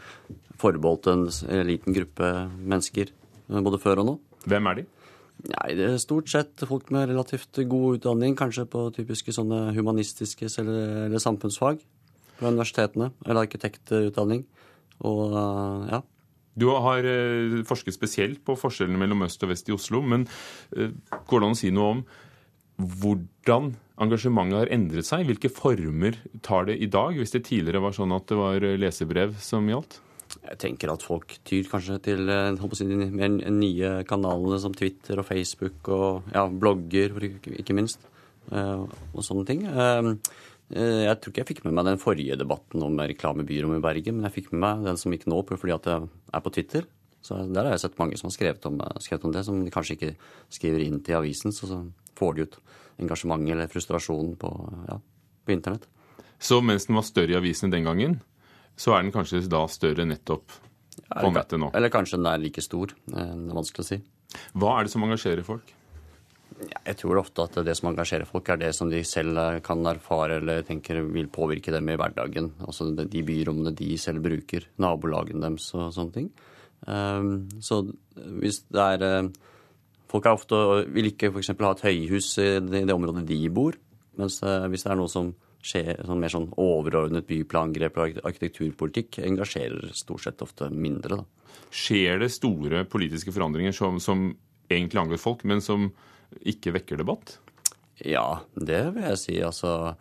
forbeholdt 0.59 1.07
en 1.13 1.23
liten 1.69 1.95
gruppe 1.95 2.51
mennesker 2.59 3.07
både 3.63 3.79
før 3.79 4.03
og 4.03 4.07
nå. 4.09 4.15
Hvem 4.51 4.67
er 4.67 4.75
de? 4.81 4.85
Nei, 5.53 5.69
Det 5.79 5.85
er 5.87 6.03
stort 6.03 6.27
sett 6.31 6.55
folk 6.67 6.91
med 6.91 7.09
relativt 7.13 7.55
god 7.71 8.01
utdanning, 8.01 8.33
kanskje 8.39 8.71
på 8.75 8.81
typiske 8.97 9.31
sånne 9.39 9.59
humanistiske 9.77 10.47
eller, 10.63 10.81
eller 11.07 11.21
samfunnsfag 11.23 11.77
på 12.41 12.51
universitetene, 12.51 13.09
eller 13.23 13.41
arkitektutdanning. 13.47 14.43
Og 15.07 15.23
ja, 15.95 16.01
Du 16.59 16.69
har 16.69 17.07
eh, 17.09 17.63
forsket 17.69 17.97
spesielt 17.97 18.43
på 18.45 18.57
forskjellene 18.59 19.01
mellom 19.01 19.25
øst 19.27 19.43
og 19.45 19.53
vest 19.53 19.71
i 19.71 19.77
Oslo. 19.77 20.03
Men 20.05 20.27
eh, 20.77 20.93
går 21.29 21.41
det 21.41 21.49
an 21.49 21.57
å 21.57 21.61
si 21.63 21.73
noe 21.73 21.97
om 21.97 22.05
hvordan 22.83 23.73
engasjementet 24.03 24.59
har 24.59 24.73
endret 24.75 25.09
seg? 25.09 25.27
Hvilke 25.29 25.53
former 25.53 26.17
tar 26.45 26.69
det 26.69 26.79
i 26.83 26.89
dag, 26.93 27.17
hvis 27.17 27.35
det 27.35 27.45
tidligere 27.49 27.85
var 27.85 27.97
sånn 27.97 28.15
at 28.17 28.27
det 28.31 28.39
var 28.41 28.65
lesebrev 28.81 29.37
som 29.43 29.69
gjaldt? 29.71 30.01
Jeg 30.41 30.59
tenker 30.59 30.89
at 30.89 31.05
folk 31.05 31.35
tyr 31.45 31.69
kanskje 31.69 31.99
til 32.07 32.25
de 32.25 33.51
nye 33.53 33.91
kanalene 34.09 34.59
som 34.63 34.73
Twitter 34.75 35.21
og 35.21 35.29
Facebook 35.29 35.91
og 35.93 36.31
ja, 36.33 36.47
blogger, 36.49 37.19
ikke 37.53 37.77
minst, 37.77 38.09
og 38.49 39.21
sånne 39.21 39.45
ting. 39.47 39.67
Jeg 40.73 41.17
tror 41.21 41.33
ikke 41.33 41.43
jeg 41.43 41.49
fikk 41.51 41.63
med 41.67 41.77
meg 41.77 41.85
den 41.91 42.01
forrige 42.01 42.37
debatten 42.41 42.83
om 42.85 42.97
reklamebyrom 42.97 43.75
i 43.77 43.83
Bergen, 43.85 44.19
men 44.19 44.29
jeg 44.29 44.37
fikk 44.39 44.53
med 44.55 44.63
meg 44.65 44.87
den 44.89 45.01
som 45.01 45.13
gikk 45.13 45.27
nå 45.29 45.43
fordi 45.51 45.75
at 45.75 45.89
jeg 45.91 46.09
er 46.09 46.45
på 46.45 46.53
Twitter. 46.55 46.87
Så 47.23 47.39
Der 47.53 47.69
har 47.69 47.77
jeg 47.77 47.85
sett 47.85 47.99
mange 48.01 48.17
som 48.19 48.31
har 48.31 48.35
skrevet 48.35 48.65
om, 48.67 48.81
skrevet 48.99 49.27
om 49.29 49.35
det, 49.35 49.45
som 49.47 49.61
de 49.63 49.71
kanskje 49.71 49.95
ikke 49.99 50.15
skriver 50.51 50.83
inn 50.83 51.03
til 51.05 51.21
avisen. 51.21 51.55
Så, 51.55 51.69
så 51.71 51.83
får 52.19 52.35
de 52.35 52.47
ut 52.47 52.57
engasjement 53.03 53.53
eller 53.55 53.71
frustrasjon 53.71 54.35
på, 54.41 54.51
ja, 54.89 54.99
på 55.47 55.55
internett. 55.55 55.87
Så 56.43 56.59
mens 56.65 56.89
den 56.89 56.99
var 56.99 57.07
større 57.07 57.37
i 57.37 57.39
avisene 57.39 57.71
den 57.71 57.87
gangen, 57.87 58.19
så 58.75 58.97
er 58.97 59.05
den 59.05 59.15
kanskje 59.15 59.45
da 59.53 59.63
større 59.71 60.09
nettopp 60.09 60.57
på 61.13 61.31
nettet 61.31 61.61
nå? 61.61 61.71
Eller 61.77 61.93
kanskje 61.93 62.19
den 62.19 62.27
er 62.33 62.43
like 62.43 62.65
stor. 62.65 62.91
Det 63.07 63.23
er 63.23 63.55
vanskelig 63.55 63.85
å 63.85 63.91
si. 63.93 64.01
Hva 64.59 64.75
er 64.79 64.89
det 64.89 64.93
som 64.95 65.05
engasjerer 65.07 65.47
folk? 65.47 65.71
Jeg 66.61 66.99
tror 67.01 67.21
ofte 67.21 67.45
at 67.47 67.59
det 67.67 67.75
som 67.79 67.91
engasjerer 67.91 68.29
folk, 68.29 68.49
er 68.53 68.61
det 68.61 68.73
som 68.77 68.91
de 68.91 69.03
selv 69.07 69.39
kan 69.67 69.85
erfare 69.89 70.41
eller 70.41 70.65
tenker 70.67 71.01
vil 71.07 71.31
påvirke 71.33 71.75
dem 71.75 71.91
i 71.93 71.97
hverdagen. 71.99 72.53
Altså 72.67 72.91
de 72.97 73.23
byrommene 73.27 73.75
de 73.77 73.93
selv 74.01 74.25
bruker, 74.25 74.69
nabolagene 74.83 75.45
deres 75.47 75.71
og 75.77 75.93
sånne 75.95 76.17
ting. 76.17 76.29
Ehm, 76.91 77.33
så 77.63 77.85
hvis 78.43 78.65
det 78.73 78.91
er 78.97 79.09
eh, 79.09 79.33
Folk 80.13 80.27
er 80.29 80.37
ofte, 80.37 80.57
vil 80.93 81.07
ikke 81.09 81.31
f.eks. 81.33 81.55
ha 81.57 81.71
et 81.73 81.87
høyhus 81.87 82.27
i 82.43 82.49
det 82.61 82.93
området 82.93 83.23
de 83.25 83.39
bor. 83.49 83.79
Mens 84.21 84.43
eh, 84.45 84.67
hvis 84.69 84.85
det 84.85 84.91
er 84.93 84.99
noe 85.01 85.09
som 85.09 85.31
skjer 85.65 86.03
sånn 86.05 86.21
mer 86.21 86.33
sånn 86.35 86.51
overordnet 86.61 87.25
byplangrep 87.29 87.97
og 87.97 88.19
arkitekturpolitikk, 88.29 89.23
engasjerer 89.25 89.95
stort 89.97 90.27
sett 90.27 90.45
ofte 90.45 90.69
mindre. 90.69 91.23
Da. 91.23 91.57
Skjer 91.73 92.21
det 92.21 92.29
store 92.35 92.83
politiske 92.93 93.33
forandringer 93.33 93.73
som, 93.73 93.97
som 94.05 94.27
egentlig 94.69 95.01
angår 95.01 95.23
folk, 95.23 95.47
men 95.49 95.65
som 95.65 95.89
ikke 96.41 96.75
vekker 96.79 97.01
debatt? 97.01 97.37
Ja, 98.03 98.43
det 98.57 98.83
vil 98.97 99.07
jeg 99.07 99.21
si. 99.21 99.37
Altså 99.45 99.95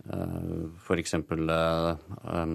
f.eks. 0.00 0.84
for 0.86 1.00
eksempel 1.00 1.50
eh, 1.52 2.54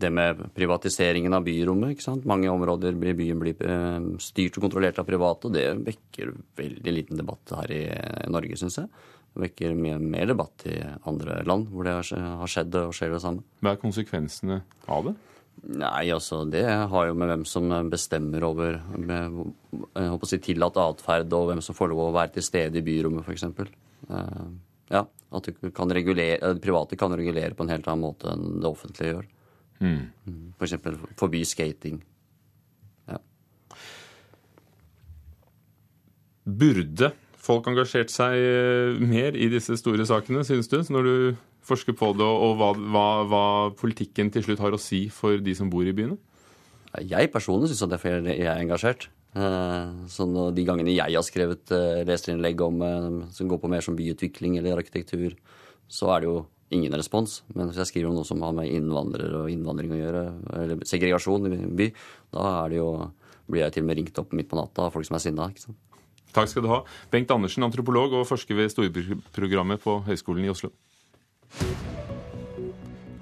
det 0.00 0.10
med 0.10 0.40
privatiseringen 0.56 1.34
av 1.36 1.44
byrommet. 1.44 1.94
ikke 1.94 2.06
sant? 2.06 2.28
Mange 2.28 2.50
områder 2.52 2.94
i 2.94 3.16
byen 3.16 3.40
blir 3.40 3.66
eh, 3.68 4.06
styrt 4.22 4.58
og 4.58 4.66
kontrollert 4.66 5.00
av 5.00 5.08
private, 5.08 5.52
det 5.52 5.66
vekker 5.84 6.32
veldig 6.56 6.94
liten 6.94 7.20
debatt 7.20 7.54
her 7.60 7.74
i 7.74 7.84
Norge, 8.32 8.58
syns 8.60 8.80
jeg. 8.82 8.88
Det 9.34 9.42
vekker 9.48 9.74
mye 9.74 9.98
mer 9.98 10.28
debatt 10.30 10.66
i 10.70 10.78
andre 11.10 11.40
land 11.46 11.70
hvor 11.72 11.86
det 11.86 11.96
har 11.98 12.50
skjedd 12.50 12.76
og 12.84 12.94
skjer 12.94 13.16
det 13.16 13.22
samme. 13.24 13.46
Hva 13.64 13.74
er 13.74 13.82
konsekvensene 13.82 14.60
av 14.86 15.08
det? 15.08 15.16
Nei, 15.64 16.10
altså 16.12 16.42
det 16.44 16.64
har 16.68 17.06
jo 17.08 17.14
med 17.16 17.30
hvem 17.30 17.44
som 17.48 17.70
bestemmer 17.88 18.44
over 18.44 18.76
med, 19.00 19.38
jeg 19.72 20.10
håper 20.12 20.26
å 20.26 20.28
si, 20.28 20.38
tillatt 20.44 20.76
atferd, 20.80 21.32
og 21.32 21.48
hvem 21.48 21.62
som 21.64 21.76
får 21.76 21.92
lov 21.92 22.02
å 22.10 22.14
være 22.18 22.34
til 22.36 22.44
stede 22.44 22.80
i 22.80 22.84
byrommet, 22.84 23.24
f.eks. 23.24 23.46
Uh, 24.10 24.50
ja, 24.92 25.06
at 25.08 25.48
kan 25.76 25.94
regulere, 25.96 26.52
private 26.60 26.98
kan 27.00 27.16
regulere 27.16 27.56
på 27.56 27.64
en 27.64 27.72
helt 27.72 27.88
annen 27.88 28.04
måte 28.04 28.34
enn 28.34 28.60
det 28.60 28.68
offentlige 28.68 29.14
gjør. 29.14 29.30
Mm. 29.80 30.02
F.eks. 30.58 30.76
For 30.84 31.16
forby 31.24 31.40
skating. 31.48 32.02
Ja. 33.08 33.22
Burde 36.44 37.14
folk 37.44 37.66
engasjert 37.68 38.12
seg 38.12 38.36
eh, 38.36 39.00
mer 39.00 39.36
i 39.36 39.48
disse 39.52 39.76
store 39.80 40.06
sakene, 40.08 40.44
synes 40.46 40.68
du? 40.68 40.78
Når 40.92 41.08
du 41.08 41.16
forsker 41.64 41.96
på 41.96 42.12
det, 42.18 42.26
og 42.26 42.56
hva, 42.60 42.70
hva, 42.76 43.08
hva, 43.28 43.44
politikken 43.78 44.30
til 44.32 44.44
slutt 44.46 44.62
har 44.62 44.76
å 44.76 44.80
si 44.80 45.06
for 45.12 45.40
de 45.42 45.56
som 45.56 45.70
bor 45.72 45.86
i 45.86 45.94
byene? 45.96 46.18
Jeg 47.02 47.32
personlig 47.34 47.72
syns 47.72 47.86
at 47.86 47.94
derfor 47.96 48.20
jeg 48.22 48.46
er 48.46 48.60
engasjert. 48.60 49.08
Eh, 49.34 49.86
så 50.06 50.26
de 50.54 50.64
gangene 50.66 50.94
jeg 50.94 51.16
har 51.16 51.26
skrevet 51.26 51.72
eh, 51.74 52.02
leserinnlegg 52.06 52.60
om, 52.62 52.82
eh, 52.86 53.08
som 53.34 53.50
går 53.50 53.58
på 53.62 53.70
mer 53.72 53.82
som 53.82 53.96
byutvikling 53.98 54.60
eller 54.60 54.78
arkitektur, 54.78 55.34
så 55.90 56.12
er 56.14 56.22
det 56.22 56.30
jo 56.30 56.36
ingen 56.74 56.94
respons. 56.94 57.40
Men 57.54 57.70
hvis 57.70 57.80
jeg 57.82 57.90
skriver 57.90 58.12
om 58.12 58.20
noe 58.20 58.28
som 58.28 58.42
har 58.46 58.54
med 58.54 58.70
innvandrere 58.70 59.42
og 59.42 59.50
innvandring 59.50 59.96
å 59.96 59.98
gjøre, 59.98 60.22
eller 60.60 60.86
segregasjon 60.86 61.50
i 61.50 61.58
by, 61.80 61.90
da 62.36 62.46
er 62.60 62.74
det 62.74 62.78
jo, 62.78 62.88
blir 63.50 63.66
jeg 63.66 63.76
til 63.76 63.84
og 63.84 63.90
med 63.90 64.00
ringt 64.00 64.22
opp 64.22 64.38
midt 64.38 64.50
på 64.52 64.60
natta 64.60 64.86
av 64.86 64.94
folk 64.94 65.08
som 65.08 65.18
er 65.18 65.26
sinna. 65.26 65.50
Takk 66.34 66.50
skal 66.50 66.64
du 66.64 66.70
ha. 66.70 66.80
Bengt 67.12 67.30
Andersen, 67.30 67.66
antropolog 67.66 68.14
og 68.18 68.26
forsker 68.26 68.58
ved 68.58 68.72
storbyprogrammet 68.72 69.82
på 69.82 70.00
Høgskolen 70.06 70.46
i 70.46 70.50
Oslo. 70.50 70.72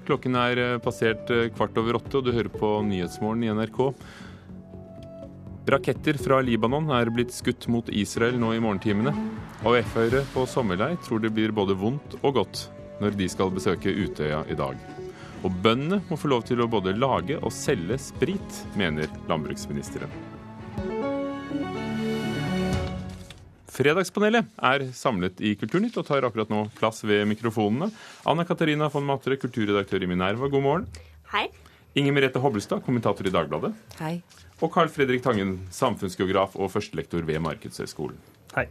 Klokken 0.07 0.35
er 0.35 0.59
eh, 0.59 0.81
passert 0.83 1.31
eh, 1.31 1.49
kvart 1.55 1.77
over 1.79 1.99
åtte, 2.01 2.19
og 2.19 2.27
du 2.27 2.33
hører 2.35 2.51
på 2.51 2.75
Nyhetsmorgen 2.87 3.45
i 3.45 3.51
NRK. 3.55 3.79
Raketter 5.73 6.19
fra 6.19 6.41
Libanon 6.43 6.89
er 6.91 7.11
blitt 7.13 7.31
skutt 7.31 7.69
mot 7.71 7.87
Israel 7.87 8.35
nå 8.39 8.51
i 8.51 8.59
morgentimene. 8.63 9.13
AUF-ere 9.63 10.25
på 10.33 10.43
sommerleir 10.49 10.97
tror 11.05 11.23
det 11.23 11.31
blir 11.31 11.55
både 11.55 11.77
vondt 11.79 12.17
og 12.19 12.35
godt 12.41 12.65
når 12.99 13.15
de 13.19 13.29
skal 13.31 13.53
besøke 13.55 13.95
Utøya 13.95 14.43
i 14.51 14.59
dag. 14.59 14.75
Og 15.43 15.55
bøndene 15.63 16.03
må 16.09 16.19
få 16.19 16.31
lov 16.35 16.43
til 16.47 16.63
å 16.63 16.69
både 16.71 16.95
lage 16.95 17.39
og 17.39 17.51
selge 17.55 17.99
sprit, 17.99 18.63
mener 18.79 19.11
landbruksministeren. 19.31 20.32
Fredagspanelet 23.73 24.51
er 24.61 24.83
samlet 24.93 25.39
i 25.41 25.55
Kulturnytt 25.57 25.95
og 25.97 26.05
tar 26.05 26.25
akkurat 26.27 26.51
nå 26.51 26.67
plass 26.77 27.01
ved 27.09 27.25
mikrofonene. 27.25 27.87
Anna 28.29 28.45
Katarina 28.45 28.85
von 28.93 29.07
Matre, 29.07 29.39
kulturredaktør 29.41 30.05
i 30.05 30.09
Minerva, 30.11 30.45
god 30.51 30.61
morgen. 30.61 30.85
Hei. 31.31 31.47
Inger 31.97 32.13
Merete 32.13 32.41
Hobbelstad, 32.41 32.83
kommentator 32.85 33.25
i 33.25 33.33
Dagbladet. 33.33 33.73
Hei. 33.97 34.19
Og 34.61 34.69
Carl 34.73 34.93
Fredrik 34.93 35.25
Tangen, 35.25 35.57
samfunnsgeograf 35.73 36.53
og 36.53 36.69
førstelektor 36.69 37.25
ved 37.25 37.41
Markedshøgskolen. 37.41 38.21
Hei. 38.53 38.67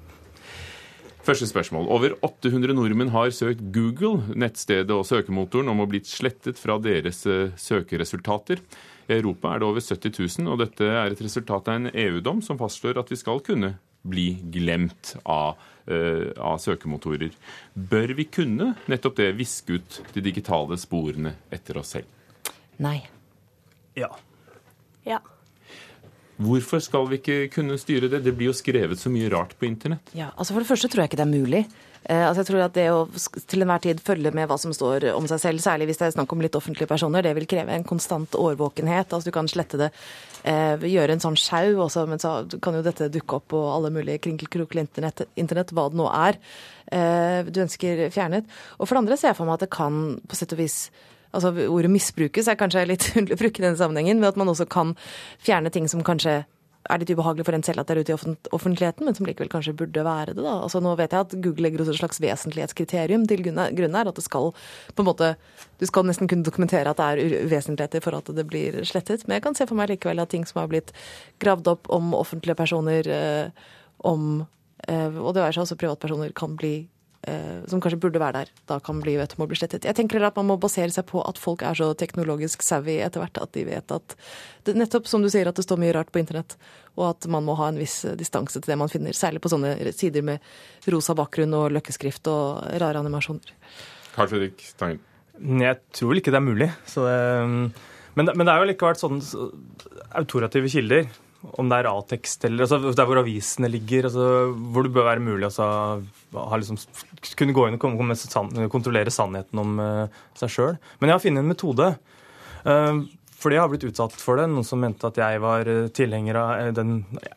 Første 1.27 1.51
spørsmål. 1.51 1.91
Over 1.91 2.17
800 2.23 2.75
nordmenn 2.79 3.11
har 3.15 3.35
søkt 3.35 3.63
Google, 3.75 4.23
nettstedet 4.39 4.95
og 4.95 5.07
søkemotoren, 5.07 5.71
om 5.71 5.83
å 5.83 5.91
bli 5.91 6.03
slettet 6.07 6.63
fra 6.63 6.79
deres 6.83 7.25
eh, 7.27 7.51
søkeresultater. 7.59 8.63
I 9.11 9.19
Europa 9.19 9.51
er 9.51 9.63
det 9.63 9.67
over 9.67 9.83
70 9.83 10.15
000, 10.19 10.51
og 10.51 10.63
dette 10.63 10.87
er 10.87 11.11
et 11.11 11.23
resultat 11.27 11.71
av 11.71 11.81
en 11.81 11.91
EU-dom 11.91 12.43
som 12.43 12.59
fastslår 12.59 13.03
at 13.03 13.11
vi 13.11 13.19
skal 13.19 13.43
kunne 13.43 13.77
bli 14.03 14.27
glemt 14.55 15.15
av, 15.23 15.61
uh, 15.91 16.31
av, 16.37 16.59
søkemotorer. 16.63 17.35
Bør 17.75 18.15
vi 18.19 18.27
kunne 18.31 18.73
nettopp 18.91 19.21
det 19.21 19.31
viske 19.39 19.79
ut 19.79 20.01
de 20.15 20.25
digitale 20.25 20.79
sporene 20.81 21.37
etter 21.53 21.79
oss 21.81 21.95
selv? 21.97 22.53
Nei. 22.83 22.99
Ja. 23.99 24.11
Ja. 25.07 25.21
Hvorfor 26.43 26.81
skal 26.83 27.07
vi 27.11 27.21
ikke 27.21 27.39
kunne 27.53 27.79
styre 27.79 28.09
det? 28.11 28.23
Det 28.25 28.35
blir 28.35 28.51
jo 28.51 28.57
skrevet 28.57 28.99
så 28.99 29.13
mye 29.13 29.31
rart 29.31 29.55
på 29.59 29.69
internett. 29.69 30.11
Ja, 30.17 30.33
altså 30.35 30.55
For 30.55 30.65
det 30.65 30.71
første 30.71 30.91
tror 30.91 31.05
jeg 31.05 31.13
ikke 31.13 31.21
det 31.21 31.29
er 31.29 31.35
mulig. 31.39 31.65
Eh, 32.05 32.25
altså 32.27 32.43
jeg 32.43 32.49
tror 32.49 32.65
at 32.65 32.75
Det 32.75 32.89
å 32.91 33.05
til 33.47 33.63
enhver 33.63 33.83
tid 33.85 34.01
følge 34.03 34.33
med 34.35 34.49
hva 34.51 34.59
som 34.59 34.75
står 34.75 35.07
om 35.13 35.29
seg 35.31 35.43
selv, 35.43 35.63
særlig 35.63 35.91
hvis 35.91 36.01
det 36.01 36.09
er 36.09 36.17
snakk 36.17 36.33
om 36.35 36.43
litt 36.43 36.59
offentlige 36.59 36.91
personer, 36.91 37.23
det 37.23 37.35
vil 37.39 37.47
kreve 37.51 37.75
en 37.75 37.87
konstant 37.87 38.35
årvåkenhet. 38.39 39.13
Altså 39.13 39.31
Du 39.31 39.35
kan 39.35 39.51
slette 39.51 39.79
det, 39.79 39.91
eh, 40.45 40.77
gjøre 40.77 41.15
en 41.15 41.23
sånn 41.23 41.39
sjau, 41.39 41.79
også, 41.87 42.07
men 42.09 42.19
så 42.19 42.43
kan 42.61 42.75
jo 42.75 42.83
dette 42.83 43.11
dukke 43.13 43.39
opp 43.39 43.49
på 43.55 43.63
alle 43.71 43.93
mulige 43.95 44.23
krinkelkrokel 44.27 44.83
internett, 44.83 45.27
internett, 45.37 45.71
hva 45.71 45.89
det 45.91 46.01
nå 46.01 46.11
er 46.11 46.39
eh, 46.91 47.47
du 47.47 47.63
ønsker 47.63 48.09
fjernet. 48.11 48.45
Og 48.79 48.89
for 48.89 48.97
det 48.97 49.05
andre 49.05 49.17
ser 49.17 49.33
jeg 49.33 49.39
for 49.39 49.49
meg 49.49 49.61
at 49.61 49.67
det 49.67 49.75
kan 49.75 50.21
på 50.27 50.39
sett 50.39 50.55
og 50.57 50.63
vis 50.63 50.85
Altså 51.33 51.49
Ordet 51.73 51.89
misbrukes 51.89 52.45
er 52.45 52.59
kanskje 52.61 52.83
litt 52.85 53.07
underlig 53.17 53.37
å 53.39 53.41
bruke 53.41 53.63
i 53.63 53.65
denne 53.65 53.79
sammenhengen, 53.81 54.19
men 54.21 54.29
at 54.29 54.37
man 54.37 54.51
også 54.53 54.67
kan 54.69 54.93
fjerne 55.41 55.73
ting 55.73 55.87
som 55.89 56.05
kanskje 56.05 56.43
er 56.91 57.01
litt 57.01 57.13
ubehagelig 57.13 57.47
for 57.47 57.57
en 57.57 57.65
selv 57.65 57.83
at 57.83 57.89
det 57.89 57.95
er 57.95 58.03
ute 58.03 58.15
i 58.15 58.49
offentligheten, 58.57 59.07
men 59.07 59.17
som 59.17 59.27
likevel 59.29 59.51
kanskje 59.53 59.75
burde 59.79 60.05
være 60.07 60.35
det. 60.35 60.43
da. 60.43 60.55
Altså 60.65 60.81
Nå 60.83 60.95
vet 60.99 61.15
jeg 61.15 61.27
at 61.27 61.37
Google 61.45 61.67
legger 61.67 61.85
også 61.85 61.95
et 61.95 62.01
slags 62.01 62.21
vesentlighetskriterium 62.23 63.27
til 63.31 63.45
grunn 63.47 63.61
her. 63.99 64.11
At 64.11 64.19
det 64.19 64.25
skal 64.27 64.51
på 64.53 65.05
en 65.05 65.11
måte 65.11 65.35
Du 65.79 65.87
skal 65.87 66.07
nesten 66.07 66.29
kunne 66.31 66.47
dokumentere 66.47 66.91
at 66.91 66.99
det 66.99 67.07
er 67.07 67.45
uvesentligheter 67.47 68.03
for 68.03 68.19
at 68.19 68.31
det 68.35 68.47
blir 68.47 68.83
slettet. 68.87 69.27
Men 69.27 69.39
jeg 69.39 69.47
kan 69.47 69.59
se 69.59 69.67
for 69.67 69.79
meg 69.79 69.91
likevel 69.91 70.23
at 70.23 70.31
ting 70.35 70.47
som 70.47 70.63
har 70.63 70.71
blitt 70.71 70.93
gravd 71.43 71.71
opp 71.75 71.91
om 71.91 72.15
offentlige 72.15 72.59
personer, 72.59 73.09
eh, 73.09 73.51
om 73.99 74.47
eh, 74.89 75.09
Og 75.19 75.35
det 75.35 75.43
være 75.43 75.53
seg 75.53 75.67
også 75.67 75.79
privatpersoner, 75.79 76.33
kan 76.35 76.57
bli 76.57 76.89
som 77.71 77.79
kanskje 77.79 78.01
burde 78.03 78.19
være 78.19 78.41
der, 78.41 78.49
da 78.67 78.81
kan 78.83 78.99
bli, 79.03 79.15
vet, 79.21 79.37
må 79.39 79.47
bli 79.47 79.59
slettet. 79.59 79.85
Jeg 79.87 79.95
tenker 79.95 80.25
at 80.27 80.39
man 80.41 80.49
må 80.49 80.57
basere 80.59 80.91
seg 80.91 81.07
på 81.07 81.21
at 81.23 81.39
folk 81.39 81.63
er 81.63 81.79
så 81.79 81.93
teknologisk 81.99 82.65
savvy 82.67 82.97
etter 83.05 83.23
hvert 83.23 83.39
at 83.39 83.53
de 83.55 83.63
vet 83.69 83.95
at 83.95 84.17
det, 84.67 84.75
Nettopp 84.79 85.07
som 85.11 85.23
du 85.23 85.31
sier, 85.31 85.47
at 85.47 85.59
det 85.59 85.63
står 85.63 85.79
mye 85.79 85.95
rart 85.95 86.11
på 86.15 86.19
internett, 86.19 86.57
og 86.99 87.13
at 87.13 87.31
man 87.31 87.47
må 87.47 87.55
ha 87.61 87.71
en 87.71 87.79
viss 87.79 88.01
distanse 88.19 88.59
til 88.59 88.75
det 88.75 88.79
man 88.81 88.91
finner. 88.91 89.15
Særlig 89.15 89.43
på 89.43 89.53
sånne 89.53 89.77
sider 89.95 90.27
med 90.27 90.43
rosa 90.91 91.15
bakgrunn 91.19 91.55
og 91.59 91.71
løkkeskrift 91.79 92.27
og 92.33 92.67
rare 92.83 93.03
animasjoner. 93.03 93.55
Carl 94.17 94.31
Fredrik 94.31 94.63
Stangen. 94.67 95.03
Jeg 95.63 95.79
tror 95.95 96.13
vel 96.13 96.21
ikke 96.21 96.35
det 96.35 96.39
er 96.39 96.47
mulig. 96.47 96.69
Så 96.87 97.07
det, 97.07 97.19
men, 98.19 98.29
men, 98.29 98.45
det 98.45 98.53
er 98.53 98.61
jo 98.61 98.69
likevel 98.69 98.99
sånne 99.01 99.47
autorative 100.21 100.71
kilder, 100.71 101.07
om 101.59 101.71
det 101.71 101.79
er 101.81 101.89
A-tekst 101.91 102.45
eller 102.47 102.67
altså 102.67 102.93
der 102.97 103.09
hvor 103.09 103.21
avisene 103.23 103.71
ligger, 103.71 104.07
altså, 104.09 104.27
hvor 104.75 104.87
det 104.87 104.93
bør 104.95 105.09
være 105.09 105.25
mulig 105.25 105.49
altså, 105.49 105.67
liksom, 106.33 106.79
kunne 107.39 107.57
gå 107.57 107.67
inn 107.67 107.79
og 107.79 108.71
kontrollere 108.73 109.13
sannheten 109.15 109.63
om 109.63 109.81
uh, 109.83 110.23
seg 110.39 110.55
sjøl. 110.55 110.79
Men 111.01 111.11
jeg 111.11 111.19
har 111.19 111.25
funnet 111.25 111.43
en 111.43 111.53
metode. 111.53 111.91
Uh, 112.63 113.03
fordi 113.43 113.57
jeg 113.57 113.65
har 113.65 113.71
blitt 113.73 113.87
utsatt 113.89 114.15
for 114.23 114.39
det. 114.39 114.47
Noen 114.53 114.67
som 114.67 114.79
mente 114.79 115.09
at 115.09 115.17
jeg 115.19 115.41
var 115.43 115.67
eh, 115.67 115.89
tilhenger 115.91 116.37
av 116.39 116.69
den 116.77 116.93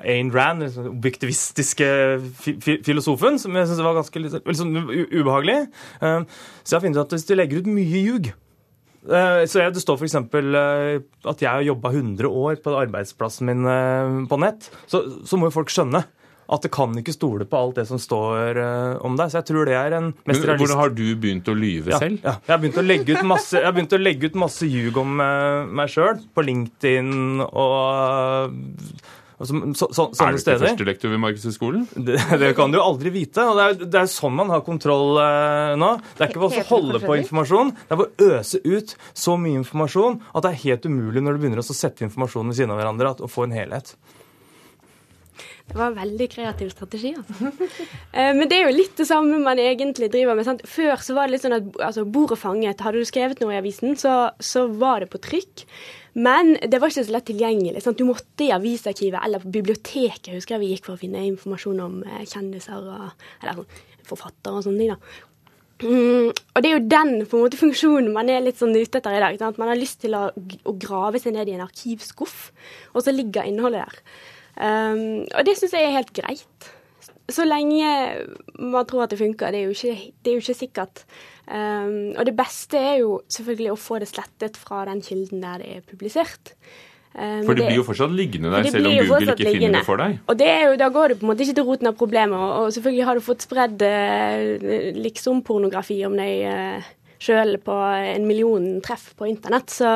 Ayn 0.06 0.30
Rand, 0.30 0.62
den 0.62 0.92
objektivistiske 0.92 1.88
fi 2.38 2.54
filosofen, 2.86 3.40
som 3.42 3.58
jeg 3.58 3.72
syntes 3.72 3.82
var 3.82 3.98
ganske 3.98 4.44
sånn 4.60 4.76
ubehagelig. 4.86 5.64
Uh, 6.04 6.22
så 6.62 6.76
jeg 6.76 6.78
har 6.78 6.84
funnet 6.86 7.00
ut 7.00 7.06
at 7.08 7.16
hvis 7.18 7.26
du 7.26 7.34
legger 7.34 7.64
ut 7.64 7.72
mye 7.74 8.04
ljug 8.06 8.30
Eh, 9.06 9.46
så 9.46 9.70
Det 9.70 9.82
står 9.84 10.02
f.eks. 10.02 10.18
Eh, 10.18 11.00
at 11.30 11.42
jeg 11.42 11.50
har 11.50 11.66
jobba 11.66 11.94
100 11.94 12.30
år 12.30 12.60
på 12.64 12.76
arbeidsplassen 12.80 13.50
min 13.52 13.66
eh, 13.70 14.28
på 14.30 14.40
nett. 14.42 14.70
Så, 14.90 15.04
så 15.26 15.40
må 15.40 15.50
jo 15.50 15.58
folk 15.60 15.74
skjønne 15.74 16.06
at 16.46 16.62
det 16.62 16.70
kan 16.70 16.92
ikke 16.94 17.16
stole 17.16 17.48
på 17.50 17.58
alt 17.58 17.80
det 17.80 17.88
som 17.90 17.98
står 17.98 18.60
om 19.02 19.16
deg. 19.18 19.32
Så 19.34 19.40
jeg 19.40 19.48
tror 19.48 19.66
det 19.66 19.74
er 19.80 19.96
en 19.98 20.12
mest 20.30 20.44
realist... 20.46 20.62
Hvordan 20.62 20.78
har 20.78 20.92
du 20.94 21.08
begynt 21.18 21.50
å 21.50 21.56
lyve 21.58 21.96
ja, 21.96 21.98
selv? 22.04 22.20
Ja, 22.22 22.36
jeg 22.38 22.54
har 22.54 22.60
begynt 22.62 22.78
å 22.78 22.84
legge 22.86 23.16
ut 23.16 23.26
masse, 23.26 23.56
jeg 23.58 23.66
har 23.66 23.74
begynt 23.74 23.96
å 23.98 24.00
legge 24.04 24.30
ut 24.30 24.38
masse 24.44 24.70
ljug 24.70 25.00
om 25.02 25.16
meg 25.18 25.90
sjøl 25.90 26.22
på 26.38 26.46
LinkedIn 26.46 27.42
og 27.48 28.54
Altså, 29.36 29.60
så, 29.76 29.88
så, 29.92 30.06
er 30.24 30.32
du 30.32 30.40
ikke 30.40 30.60
førstelektor 30.62 31.12
ved 31.12 31.20
Markedshøgskolen? 31.20 31.86
Det, 32.08 32.16
det, 32.40 32.52
kan 32.56 32.72
du 32.72 32.80
jo 32.80 32.86
aldri 32.86 33.12
vite. 33.12 33.44
og 33.44 33.60
det 33.60 33.66
er, 33.66 33.78
det 33.84 34.02
er 34.02 34.12
sånn 34.12 34.36
man 34.38 34.54
har 34.54 34.64
kontroll 34.64 35.20
eh, 35.20 35.76
nå. 35.80 35.92
Det 36.16 36.24
er 36.24 36.32
ikke 36.32 36.44
bare 36.46 36.64
å 36.64 36.68
holde 36.70 37.02
på 37.04 37.18
informasjon, 37.20 37.74
det 37.76 37.96
er 37.96 38.02
bare 38.02 38.14
å 38.14 38.30
øse 38.40 38.62
ut 38.64 38.96
så 39.12 39.36
mye 39.40 39.60
informasjon 39.60 40.22
at 40.32 40.46
det 40.46 40.54
er 40.54 40.62
helt 40.64 40.88
umulig 40.88 41.24
når 41.24 41.36
du 41.36 41.44
begynner 41.44 41.64
å 41.64 41.68
sette 41.68 42.08
informasjonen 42.08 42.54
ved 42.54 42.62
siden 42.62 42.76
av 42.76 42.80
hverandre, 42.80 43.16
å 43.20 43.32
få 43.32 43.50
en 43.50 43.58
helhet. 43.58 43.96
Det 45.66 45.80
var 45.80 45.90
en 45.90 45.98
veldig 45.98 46.28
kreativ 46.32 46.72
strategi. 46.72 47.16
Altså. 47.18 47.52
Eh, 48.16 48.32
men 48.32 48.48
det 48.48 48.56
er 48.56 48.70
jo 48.70 48.78
litt 48.78 48.94
det 48.96 49.10
samme 49.10 49.42
man 49.44 49.60
egentlig 49.60 50.08
driver 50.14 50.38
med. 50.38 50.46
Sant? 50.48 50.62
Før 50.72 51.02
så 51.04 51.18
var 51.18 51.28
det 51.28 51.36
litt 51.36 51.44
sånn 51.44 51.58
at 51.58 51.66
altså, 51.84 52.06
bordet 52.08 52.38
fanget. 52.40 52.80
Hadde 52.86 53.02
du 53.04 53.08
skrevet 53.10 53.42
noe 53.44 53.52
i 53.52 53.60
avisen, 53.60 53.98
så, 54.00 54.14
så 54.40 54.70
var 54.72 55.04
det 55.04 55.10
på 55.12 55.20
trykk. 55.26 55.66
Men 56.16 56.54
det 56.64 56.80
var 56.80 56.94
ikke 56.94 57.04
så 57.04 57.12
lett 57.12 57.28
tilgjengelig. 57.28 57.84
Sant? 57.84 58.00
Du 58.00 58.08
måtte 58.08 58.48
i 58.48 58.54
avisarkivet 58.56 59.20
eller 59.20 59.44
på 59.44 59.52
biblioteket 59.58 60.32
husker 60.32 60.56
jeg 60.56 60.64
vi 60.64 60.72
gikk 60.72 60.88
for 60.88 60.96
å 60.96 61.02
finne 61.02 61.26
informasjon 61.28 61.82
om 61.84 61.98
eh, 62.08 62.24
kjendiser 62.24 62.80
og, 62.80 63.26
eller 63.42 63.60
sånn, 63.60 63.82
forfattere 64.08 64.62
og 64.62 64.68
sånne 64.70 64.86
ting. 64.86 64.96
da. 64.96 65.32
Mm, 65.84 66.30
og 66.32 66.62
det 66.64 66.70
er 66.70 66.78
jo 66.78 66.88
den 66.88 67.26
på 67.28 67.36
en 67.36 67.42
måte 67.44 67.60
funksjonen 67.60 68.14
man 68.16 68.30
er 68.32 68.46
litt 68.46 68.62
sånn 68.62 68.72
ute 68.78 69.02
etter 69.02 69.18
i 69.18 69.20
dag. 69.26 69.36
Sant? 69.42 69.60
Man 69.60 69.74
har 69.74 69.80
lyst 69.80 70.00
til 70.06 70.16
å, 70.16 70.30
å, 70.32 70.76
grave 70.80 71.20
seg 71.20 71.36
ned 71.36 71.52
i 71.52 71.58
en 71.58 71.66
arkivskuff, 71.66 72.38
og 72.94 73.04
så 73.04 73.12
ligger 73.12 73.50
innholdet 73.50 73.84
der. 73.84 74.00
Um, 74.56 75.26
og 75.36 75.46
det 75.48 75.58
syns 75.60 75.76
jeg 75.76 75.90
er 75.90 75.98
helt 75.98 76.14
greit. 76.16 76.72
Så 77.32 77.46
lenge 77.48 77.90
man 78.62 78.86
tror 78.86 79.06
at 79.06 79.14
det 79.14 79.20
funker. 79.20 79.52
Det 79.52 79.62
er 79.62 79.70
jo 79.70 79.76
ikke, 79.76 80.12
det 80.24 80.32
er 80.32 80.36
jo 80.36 80.44
ikke 80.44 80.60
sikkert. 80.62 81.06
Um, 81.46 82.14
og 82.16 82.26
det 82.26 82.36
beste 82.38 82.80
er 82.80 83.00
jo 83.02 83.22
selvfølgelig 83.30 83.72
å 83.74 83.80
få 83.80 84.02
det 84.02 84.10
slettet 84.10 84.58
fra 84.58 84.84
den 84.90 85.02
kilden 85.06 85.42
der 85.44 85.62
det 85.62 85.72
er 85.78 85.88
publisert. 85.90 86.54
Um, 87.16 87.46
for 87.48 87.56
det, 87.56 87.70
blir 87.70 87.80
jo 87.80 87.86
fortsatt 87.88 88.12
liggende 88.12 88.52
der, 88.52 88.66
selv 88.68 88.90
om 88.90 88.96
Google 88.98 89.20
ikke 89.24 89.36
liggende. 89.40 89.56
finner 89.56 89.80
det 89.80 89.88
for 89.88 90.02
deg. 90.02 90.18
Og 90.28 90.42
jo, 90.44 90.76
Da 90.82 90.90
går 90.92 91.08
du 91.08 91.16
på 91.16 91.26
en 91.26 91.32
måte 91.32 91.46
ikke 91.46 91.58
til 91.60 91.68
roten 91.70 91.90
av 91.90 91.98
problemet. 92.00 92.46
Og, 92.60 92.74
selvfølgelig 92.76 93.08
har 93.08 93.16
du 93.16 93.26
fått 93.26 93.48
spredd 93.48 93.86
uh, 93.88 94.94
liksom-pornografi 95.00 96.00
om 96.10 96.18
deg 96.20 96.46
uh, 96.46 96.94
sjøl 97.24 97.56
på 97.64 97.78
en 98.14 98.28
million 98.28 98.68
treff 98.86 99.14
på 99.18 99.30
internett. 99.32 99.72
Så 99.72 99.90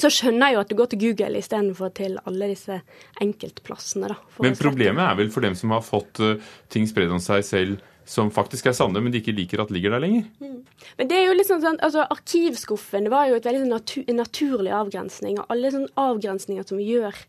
så 0.00 0.10
skjønner 0.12 0.50
jeg 0.50 0.56
jo 0.56 0.62
at 0.64 0.70
du 0.70 0.76
går 0.78 0.92
til 0.92 1.02
Google 1.02 1.40
istedenfor 1.40 1.90
til 1.96 2.18
alle 2.28 2.50
disse 2.52 2.80
enkeltplassene. 3.22 4.10
Da, 4.12 4.18
men 4.44 4.56
problemet 4.58 5.04
er 5.06 5.18
vel 5.18 5.32
for 5.34 5.46
dem 5.46 5.56
som 5.58 5.74
har 5.74 5.84
fått 5.84 6.22
uh, 6.22 6.36
ting 6.72 6.88
spredd 6.90 7.12
om 7.14 7.22
seg 7.22 7.44
selv 7.46 7.82
som 8.04 8.28
faktisk 8.32 8.68
er 8.68 8.76
sanne, 8.76 9.00
men 9.00 9.12
de 9.12 9.20
ikke 9.22 9.32
liker 9.32 9.62
at 9.62 9.70
ligger 9.72 9.94
der 9.94 10.02
lenger. 10.04 10.26
Mm. 10.42 10.58
Men 10.98 11.08
det 11.08 11.16
er 11.16 11.28
jo 11.30 11.36
liksom 11.38 11.62
sånn, 11.62 11.78
altså 11.84 12.04
Arkivskuffen 12.12 13.06
det 13.06 13.12
var 13.14 13.30
jo 13.30 13.38
et 13.38 13.46
veldig 13.48 13.62
sånn 13.62 13.72
natur, 13.72 14.02
en 14.10 14.20
naturlig 14.20 14.74
avgrensning. 14.76 15.38
Og 15.40 15.54
alle 15.54 15.72
sånne 15.72 16.04
avgrensninger 16.04 16.66
som 16.68 16.80
vi 16.80 16.90
gjør 16.92 17.22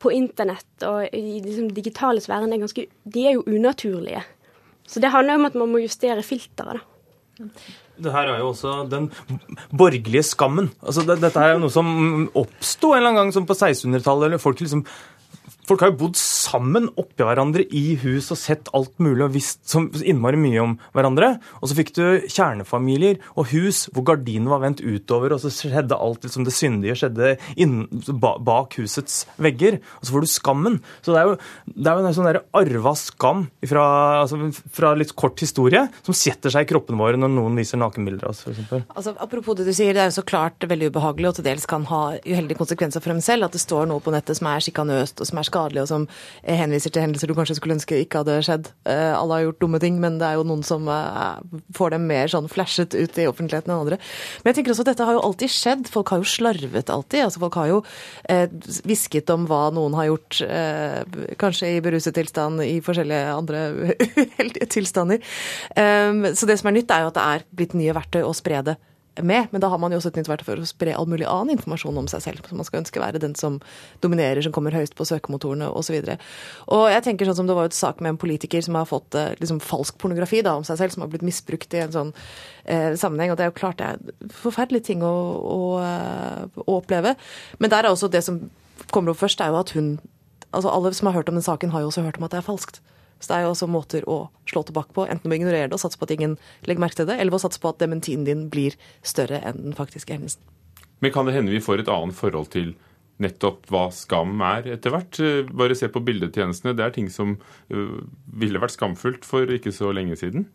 på 0.00 0.12
internett 0.16 0.86
og 0.88 1.04
i 1.16 1.40
liksom, 1.44 1.68
digitale 1.76 2.22
sfæren, 2.24 2.52
er 2.52 2.62
ganske, 2.64 2.86
de 3.04 3.26
er 3.28 3.36
jo 3.36 3.44
unaturlige. 3.48 4.24
Så 4.88 5.02
det 5.02 5.12
handler 5.12 5.36
jo 5.36 5.42
om 5.42 5.48
at 5.50 5.58
man 5.60 5.72
må 5.72 5.82
justere 5.84 6.24
filteret. 6.24 6.80
da. 7.36 7.50
Det 7.96 8.12
her 8.12 8.28
er 8.28 8.40
jo 8.42 8.50
også 8.50 8.72
den 8.92 9.08
borgerlige 9.72 10.24
skammen. 10.26 10.70
Altså, 10.82 11.04
det, 11.08 11.18
dette 11.22 11.40
er 11.40 11.54
jo 11.54 11.62
noe 11.62 11.72
som 11.72 11.88
oppsto 12.36 12.92
en 12.92 13.00
eller 13.00 13.12
annen 13.12 13.20
gang 13.24 13.36
som 13.36 13.46
på 13.48 13.56
1600-tallet. 13.56 14.28
eller 14.28 14.42
Folk 14.42 14.60
liksom 14.60 14.84
Folk 15.66 15.82
har 15.82 15.90
jo 15.90 15.98
bodd 16.04 16.18
sammen 16.20 16.86
oppi 16.94 17.24
hverandre 17.26 17.64
i 17.74 17.96
hus 17.98 18.28
og 18.30 18.38
sett 18.38 18.68
alt 18.76 18.92
mulig 19.02 19.24
og 19.26 19.32
visst 19.34 19.74
innmari 20.06 20.38
mye 20.38 20.62
om 20.62 20.74
hverandre. 20.94 21.32
Og 21.58 21.70
så 21.70 21.78
fikk 21.78 21.90
du 21.96 22.04
kjernefamilier 22.30 23.18
og 23.34 23.50
hus 23.50 23.86
hvor 23.90 24.06
gardinen 24.06 24.46
var 24.52 24.62
vendt 24.62 24.82
utover, 24.84 25.34
og 25.34 25.42
så 25.42 25.50
skjedde 25.50 25.98
alt 25.98 26.22
liksom 26.22 26.46
det 26.46 26.54
syndige 26.54 26.94
skjedde 27.00 27.32
inn, 27.58 27.80
bak 28.22 28.76
husets 28.78 29.24
vegger. 29.42 29.80
Og 29.98 30.06
så 30.06 30.14
får 30.14 30.26
du 30.26 30.30
skammen. 30.30 30.78
Så 31.02 31.16
det 31.16 31.22
er 31.22 31.32
jo, 31.32 31.34
det 31.74 31.90
er 31.90 31.98
jo 31.98 32.06
en 32.12 32.16
sånn 32.20 32.30
der 32.30 32.40
arva 32.62 32.94
skam 33.00 33.46
fra, 33.66 33.88
altså, 34.22 34.38
fra, 34.78 34.94
litt 34.96 35.16
kort 35.18 35.42
historie 35.42 35.82
som 36.06 36.14
setter 36.16 36.54
seg 36.54 36.68
i 36.68 36.70
kroppen 36.70 37.00
våre 37.00 37.18
når 37.18 37.34
noen 37.34 37.58
viser 37.58 37.82
nakenbilder 37.82 38.28
av 38.28 38.36
oss, 38.36 38.44
f.eks. 38.46 38.86
Altså, 38.86 39.16
apropos 39.18 39.58
det 39.58 39.66
du 39.66 39.74
sier, 39.74 39.90
det 39.96 40.04
er 40.04 40.12
jo 40.12 40.20
så 40.20 40.26
klart 40.26 40.62
veldig 40.62 40.92
ubehagelig 40.94 41.32
og 41.32 41.40
til 41.40 41.48
dels 41.50 41.66
kan 41.68 41.84
ha 41.90 42.04
uheldige 42.22 42.62
konsekvenser 42.62 43.02
for 43.02 43.12
dem 43.12 43.24
selv 43.24 43.48
at 43.48 43.58
det 43.58 43.64
står 43.64 43.90
noe 43.90 44.04
på 44.04 44.14
nettet 44.14 44.38
som 44.38 44.48
er 44.52 44.62
sjikanøst 44.62 45.20
og 45.20 45.28
som 45.28 45.42
er 45.42 45.48
skadelig 45.48 45.55
skadelig, 45.56 45.84
og 45.84 45.90
som 45.90 46.06
henviser 46.44 46.92
til 46.92 47.04
hendelser 47.04 47.30
du 47.30 47.36
kanskje 47.36 47.58
skulle 47.58 47.76
ønske 47.76 48.00
ikke 48.04 48.22
hadde 48.22 48.38
skjedd. 48.46 48.70
Eh, 48.88 49.12
alle 49.16 49.38
har 49.38 49.46
gjort 49.46 49.60
dumme 49.64 49.80
ting, 49.82 49.98
men 50.02 50.18
det 50.20 50.28
er 50.28 50.38
jo 50.38 50.46
noen 50.48 50.64
som 50.66 50.88
eh, 50.92 51.58
får 51.76 51.96
dem 51.96 52.06
mer 52.10 52.30
sånn 52.32 52.50
flashet 52.52 52.96
ut 52.96 53.20
i 53.20 53.28
offentligheten 53.30 53.72
enn 53.72 53.84
andre. 53.86 54.00
Men 54.42 54.52
jeg 54.52 54.60
tenker 54.60 54.74
også 54.74 54.86
at 54.86 54.92
dette 54.92 55.08
har 55.08 55.16
jo 55.16 55.24
alltid 55.26 55.54
skjedd. 55.54 55.90
Folk 55.92 56.12
har 56.12 56.22
jo 56.22 56.30
slarvet 56.30 56.92
alltid. 56.92 57.26
altså 57.26 57.42
Folk 57.42 57.58
har 57.60 57.70
jo 57.72 57.82
eh, 58.32 58.46
hvisket 58.86 59.32
om 59.34 59.46
hva 59.50 59.66
noen 59.74 59.96
har 59.96 60.10
gjort, 60.10 60.38
kanskje 61.40 61.70
i 61.76 61.80
beruset 61.84 62.14
tilstand, 62.16 62.60
i 62.64 62.78
forskjellige 62.84 63.32
andre 63.34 63.62
uheldige 64.20 64.68
tilstander. 64.72 65.22
Så 66.36 66.48
det 66.48 66.58
som 66.60 66.70
er 66.70 66.76
nytt, 66.76 66.92
er 66.92 67.04
jo 67.04 67.10
at 67.10 67.18
det 67.18 67.24
er 67.32 67.46
blitt 67.58 67.74
nye 67.78 67.94
verktøy 67.96 68.22
å 68.24 68.34
spre 68.36 68.62
det 68.66 68.76
med, 69.22 69.46
men 69.50 69.60
da 69.60 69.68
har 69.72 69.78
man 69.80 69.92
jo 69.92 69.98
også 70.00 70.10
et 70.12 70.18
nytt 70.20 70.28
verktøy 70.28 70.46
for 70.48 70.62
å 70.62 70.68
spre 70.68 70.94
all 70.96 71.08
mulig 71.08 71.26
annen 71.28 71.54
informasjon 71.56 71.98
om 71.98 72.08
seg 72.10 72.24
selv. 72.24 72.48
som 72.48 72.60
man 72.60 72.68
skal 72.68 72.82
ønske 72.82 73.00
være 73.00 73.20
den 73.22 73.34
som 73.38 73.58
dominerer, 74.04 74.42
som 74.42 74.52
kommer 74.52 74.74
høyest 74.76 74.96
på 74.98 75.06
søkemotorene 75.08 75.68
osv. 75.68 75.96
Og, 76.02 76.26
og 76.76 76.84
jeg 76.92 77.04
tenker 77.06 77.30
sånn 77.30 77.38
som 77.40 77.46
Det 77.50 77.56
var 77.56 77.70
et 77.70 77.76
sak 77.76 78.00
med 78.00 78.14
en 78.14 78.20
politiker 78.20 78.60
som 78.64 78.76
har 78.78 78.88
fått 78.88 79.14
eh, 79.14 79.34
liksom, 79.40 79.60
falsk 79.64 79.98
pornografi 80.02 80.42
da, 80.44 80.56
om 80.58 80.66
seg 80.66 80.80
selv, 80.80 80.94
som 80.94 81.04
har 81.06 81.12
blitt 81.12 81.26
misbrukt 81.26 81.74
i 81.74 81.84
en 81.84 81.94
sånn 81.94 82.12
eh, 82.64 82.92
sammenheng. 82.98 83.32
og 83.32 83.38
Det 83.38 83.46
er 83.46 83.52
jo 83.52 83.60
klart 83.60 83.80
det 83.80 83.92
er 83.94 84.34
forferdelige 84.42 84.90
ting 84.90 85.04
å, 85.06 85.14
å, 85.40 85.62
eh, 85.84 86.60
å 86.66 86.80
oppleve. 86.80 87.16
Men 87.58 87.72
der 87.72 87.86
er 87.86 87.94
også 87.94 88.12
det 88.12 88.24
som 88.26 88.44
kommer 88.92 89.12
opp 89.12 89.22
først, 89.22 89.40
er 89.40 89.54
jo 89.54 89.62
at 89.62 89.72
hun 89.76 89.96
altså 90.56 90.70
Alle 90.72 90.92
som 90.94 91.08
har 91.10 91.18
hørt 91.18 91.28
om 91.28 91.36
den 91.36 91.44
saken, 91.44 91.72
har 91.74 91.82
jo 91.82 91.90
også 91.90 92.04
hørt 92.06 92.16
om 92.16 92.24
at 92.24 92.32
det 92.32 92.38
er 92.38 92.46
falskt. 92.46 92.78
Så 93.20 93.30
det 93.30 93.36
er 93.36 93.46
jo 93.46 93.52
også 93.54 93.68
måter 93.70 94.04
å 94.10 94.18
slå 94.48 94.62
tilbake 94.68 94.92
på. 94.96 95.06
Enten 95.08 95.32
å 95.32 95.36
ignorere 95.36 95.70
det 95.70 95.76
og 95.76 95.82
satse 95.82 95.98
på 96.00 96.08
at 96.08 96.14
ingen 96.16 96.36
legger 96.68 96.82
merke 96.84 97.00
til 97.00 97.08
det, 97.08 97.16
eller 97.20 97.36
å 97.36 97.42
satse 97.42 97.62
på 97.62 97.72
at 97.72 97.80
dementien 97.80 98.26
din 98.26 98.46
blir 98.52 98.76
større 99.06 99.40
enn 99.46 99.62
den 99.70 99.78
faktiske 99.78 100.12
hendelsen. 100.12 100.44
Men 101.04 101.12
kan 101.12 101.28
det 101.28 101.36
hende 101.36 101.52
vi 101.52 101.64
får 101.64 101.84
et 101.84 101.92
annet 101.92 102.16
forhold 102.16 102.50
til 102.54 102.74
nettopp 103.22 103.64
hva 103.72 103.86
skam 103.94 104.40
er 104.44 104.68
etter 104.76 104.92
hvert? 104.92 105.20
Bare 105.56 105.76
se 105.78 105.88
på 105.92 106.02
bildetjenestene. 106.04 106.76
Det 106.76 106.84
er 106.84 106.94
ting 106.94 107.08
som 107.12 107.36
uh, 107.72 107.98
ville 108.36 108.60
vært 108.60 108.76
skamfullt 108.76 109.24
for 109.28 109.48
ikke 109.52 109.72
så 109.74 109.92
lenge 109.96 110.18
siden? 110.20 110.48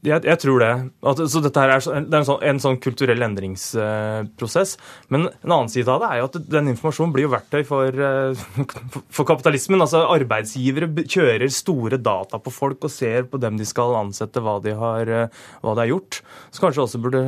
Jeg, 0.00 0.24
jeg, 0.24 0.38
tror 0.40 0.62
det. 0.62 0.70
At, 1.10 1.18
så 1.28 1.42
dette 1.44 1.60
her 1.60 1.74
er, 1.74 1.82
det 1.84 2.16
er 2.16 2.22
en, 2.22 2.26
sånn, 2.26 2.40
en 2.48 2.60
sånn 2.62 2.78
kulturell 2.80 3.20
endringsprosess. 3.26 4.76
Men 5.12 5.26
en 5.28 5.52
annen 5.52 5.68
side 5.72 5.92
av 5.92 6.00
det 6.00 6.08
er 6.08 6.20
jo 6.22 6.28
at 6.30 6.38
den 6.54 6.70
informasjonen 6.72 7.12
blir 7.12 7.26
jo 7.26 7.32
verktøy 7.34 7.60
for, 7.68 8.00
eh, 8.06 8.44
for 9.16 9.28
kapitalismen. 9.28 9.82
Altså 9.84 10.06
Arbeidsgivere 10.08 10.88
kjører 11.04 11.52
store 11.52 12.00
data 12.00 12.40
på 12.40 12.54
folk 12.54 12.88
og 12.88 12.94
ser 12.94 13.28
på 13.28 13.42
dem 13.42 13.60
de 13.60 13.68
skal 13.68 13.98
ansette, 14.00 14.40
hva 14.40 14.56
de 14.64 14.74
har, 14.80 15.12
eh, 15.12 15.44
hva 15.60 15.76
de 15.76 15.84
har 15.84 15.92
gjort. 15.92 16.22
Så 16.48 16.64
kanskje 16.64 16.86
også 16.86 17.02
burde 17.04 17.24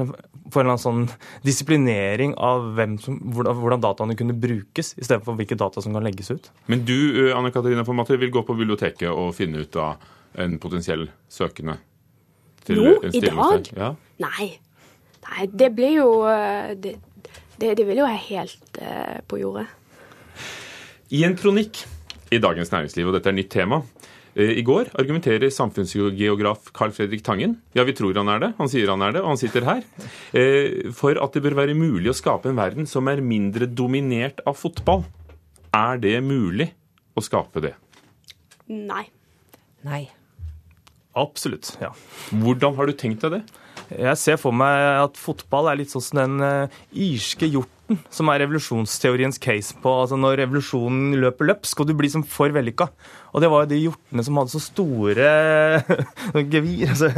få 0.53 0.65
en 0.65 0.81
sånn 0.81 1.05
disiplinering 1.45 2.35
av 2.41 2.81
som, 3.05 3.21
hvordan 3.37 3.85
dataene 3.85 4.17
kunne 4.17 4.37
brukes, 4.37 4.95
istedenfor 4.97 5.37
hvilke 5.37 5.61
data 5.61 5.85
som 5.85 5.93
kan 5.93 6.09
legges 6.09 6.33
ut. 6.33 6.49
Men 6.73 6.87
du 6.89 6.97
eh, 7.29 7.37
Anne 7.37 7.53
Katarina 7.53 7.85
Formatter, 7.85 8.17
vil 8.17 8.33
gå 8.33 8.47
på 8.49 8.57
biblioteket 8.57 9.11
og 9.13 9.35
finne 9.37 9.65
ut 9.67 9.77
av 9.77 10.13
en 10.41 10.57
potensiell 10.61 11.11
søkende? 11.29 11.77
Nå? 12.71 12.99
I 13.11 13.23
dag? 13.25 13.71
Ja. 13.77 13.95
Nei. 14.23 14.53
Nei. 15.27 15.49
Det 15.51 15.71
blir 15.75 15.97
jo 15.99 16.11
eh, 16.31 16.75
Det, 16.79 16.95
det, 17.59 17.75
det 17.79 17.87
vil 17.89 18.03
jo 18.03 18.07
være 18.07 18.23
helt 18.29 18.79
uh, 18.83 19.19
på 19.29 19.41
jordet. 19.43 19.67
I 21.13 21.25
en 21.27 21.37
kronikk 21.39 21.83
i 22.33 22.39
Dagens 22.41 22.73
Næringsliv, 22.73 23.11
og 23.11 23.15
dette 23.19 23.29
er 23.29 23.37
nytt 23.37 23.51
tema, 23.53 23.83
eh, 24.35 24.55
i 24.57 24.65
går 24.65 24.95
argumenterer 24.99 25.53
samfunnsgeograf 25.53 26.71
Carl 26.73 26.95
Fredrik 26.97 27.23
Tangen, 27.27 27.59
ja 27.77 27.85
vi 27.85 27.93
tror 27.99 28.17
han 28.17 28.31
er 28.33 28.41
det, 28.47 28.51
han 28.57 28.71
sier 28.73 28.89
han 28.91 29.05
er 29.05 29.19
det, 29.19 29.21
og 29.21 29.35
han 29.35 29.43
sitter 29.43 29.69
her, 29.69 29.83
for 30.97 31.21
at 31.21 31.37
det 31.37 31.45
bør 31.45 31.59
være 31.61 31.77
mulig 31.77 32.09
å 32.11 32.17
skape 32.17 32.49
en 32.49 32.57
verden 32.59 32.89
som 32.89 33.11
er 33.13 33.21
mindre 33.21 33.69
dominert 33.69 34.41
av 34.49 34.57
fotball 34.57 35.05
Er 35.77 36.01
det 36.01 36.17
mulig 36.25 36.71
å 37.13 37.21
skape 37.25 37.61
det? 37.65 37.77
Nei. 38.73 39.05
Nei. 39.85 40.07
Absolutt, 41.19 41.75
ja. 41.83 41.91
Hvordan 42.31 42.77
har 42.79 42.89
du 42.89 42.97
tenkt 42.97 43.25
deg 43.27 43.39
det? 43.39 43.43
Jeg 43.93 44.17
ser 44.17 44.39
for 44.41 44.57
meg 44.57 45.03
at 45.03 45.19
fotball 45.21 45.69
er 45.69 45.81
litt 45.83 45.93
sånn 45.93 46.05
som 46.05 46.21
den 46.23 46.71
irske 46.97 47.49
irske 47.51 47.51
hjorten, 47.93 48.13
som 48.13 48.31
er 48.31 48.43
revolusjonsteoriens 48.43 49.39
case 49.41 49.75
på 49.83 49.91
altså 50.03 50.17
Når 50.17 50.41
revolusjonen 50.43 51.17
løper 51.21 51.49
løpsk, 51.51 51.81
og 51.81 51.89
du 51.89 51.95
blir 51.95 52.11
som 52.11 52.23
for 52.25 52.53
vellykka. 52.53 52.89
Og 53.33 53.41
det 53.41 53.49
var 53.49 53.65
jo 53.65 53.71
de 53.71 53.81
hjortene 53.81 54.23
som 54.25 54.37
hadde 54.37 54.53
så 54.53 54.61
store 54.61 55.29
gevir, 56.53 56.91
altså, 56.93 57.09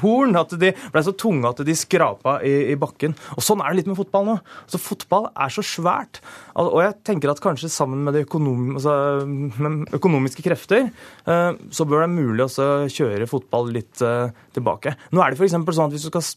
horn, 0.00 0.36
at 0.38 0.54
de 0.58 0.72
ble 0.92 1.02
så 1.02 1.14
tunge 1.18 1.48
at 1.48 1.62
de 1.66 1.74
skrapa 1.74 2.38
i, 2.46 2.72
i, 2.72 2.76
bakken. 2.78 3.16
Og 3.36 3.42
sånn 3.42 3.62
er 3.62 3.72
det 3.72 3.80
litt 3.80 3.90
med 3.90 3.98
fotball 3.98 4.26
nå. 4.28 4.36
Altså, 4.64 4.78
fotball 4.82 5.30
er 5.34 5.52
så 5.52 5.64
svært. 5.66 6.22
Og 6.54 6.78
jeg 6.84 6.98
tenker 7.06 7.32
at 7.32 7.42
kanskje 7.42 7.72
sammen 7.72 8.04
med, 8.06 8.20
økonom, 8.22 8.76
altså, 8.78 9.26
med 9.26 9.96
økonomiske 9.96 10.44
krefter, 10.46 10.90
uh, 11.26 11.52
så 11.70 11.86
bør 11.86 12.04
det 12.04 12.04
være 12.06 12.14
mulig 12.14 12.46
å 12.46 12.68
kjøre 12.92 13.30
fotball 13.30 13.72
litt 13.74 14.04
uh, 14.06 14.30
tilbake. 14.54 14.94
Nå 15.10 15.22
er 15.22 15.34
det 15.34 15.40
f.eks. 15.40 15.56
sånn 15.56 15.88
at 15.88 15.96
hvis 15.96 16.06
du 16.06 16.12
skal 16.12 16.30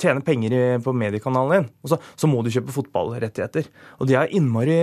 tjene 0.00 0.24
penger 0.24 0.80
på 0.84 0.94
mediekanalen 0.96 1.54
din, 1.54 1.70
så, 1.92 2.00
så, 2.16 2.30
må 2.30 2.42
du 2.42 2.50
kjøpe 2.52 2.74
fotballrettigheter. 2.74 3.68
Og 4.00 4.10
de 4.10 4.16
er 4.18 4.34
innmari, 4.36 4.80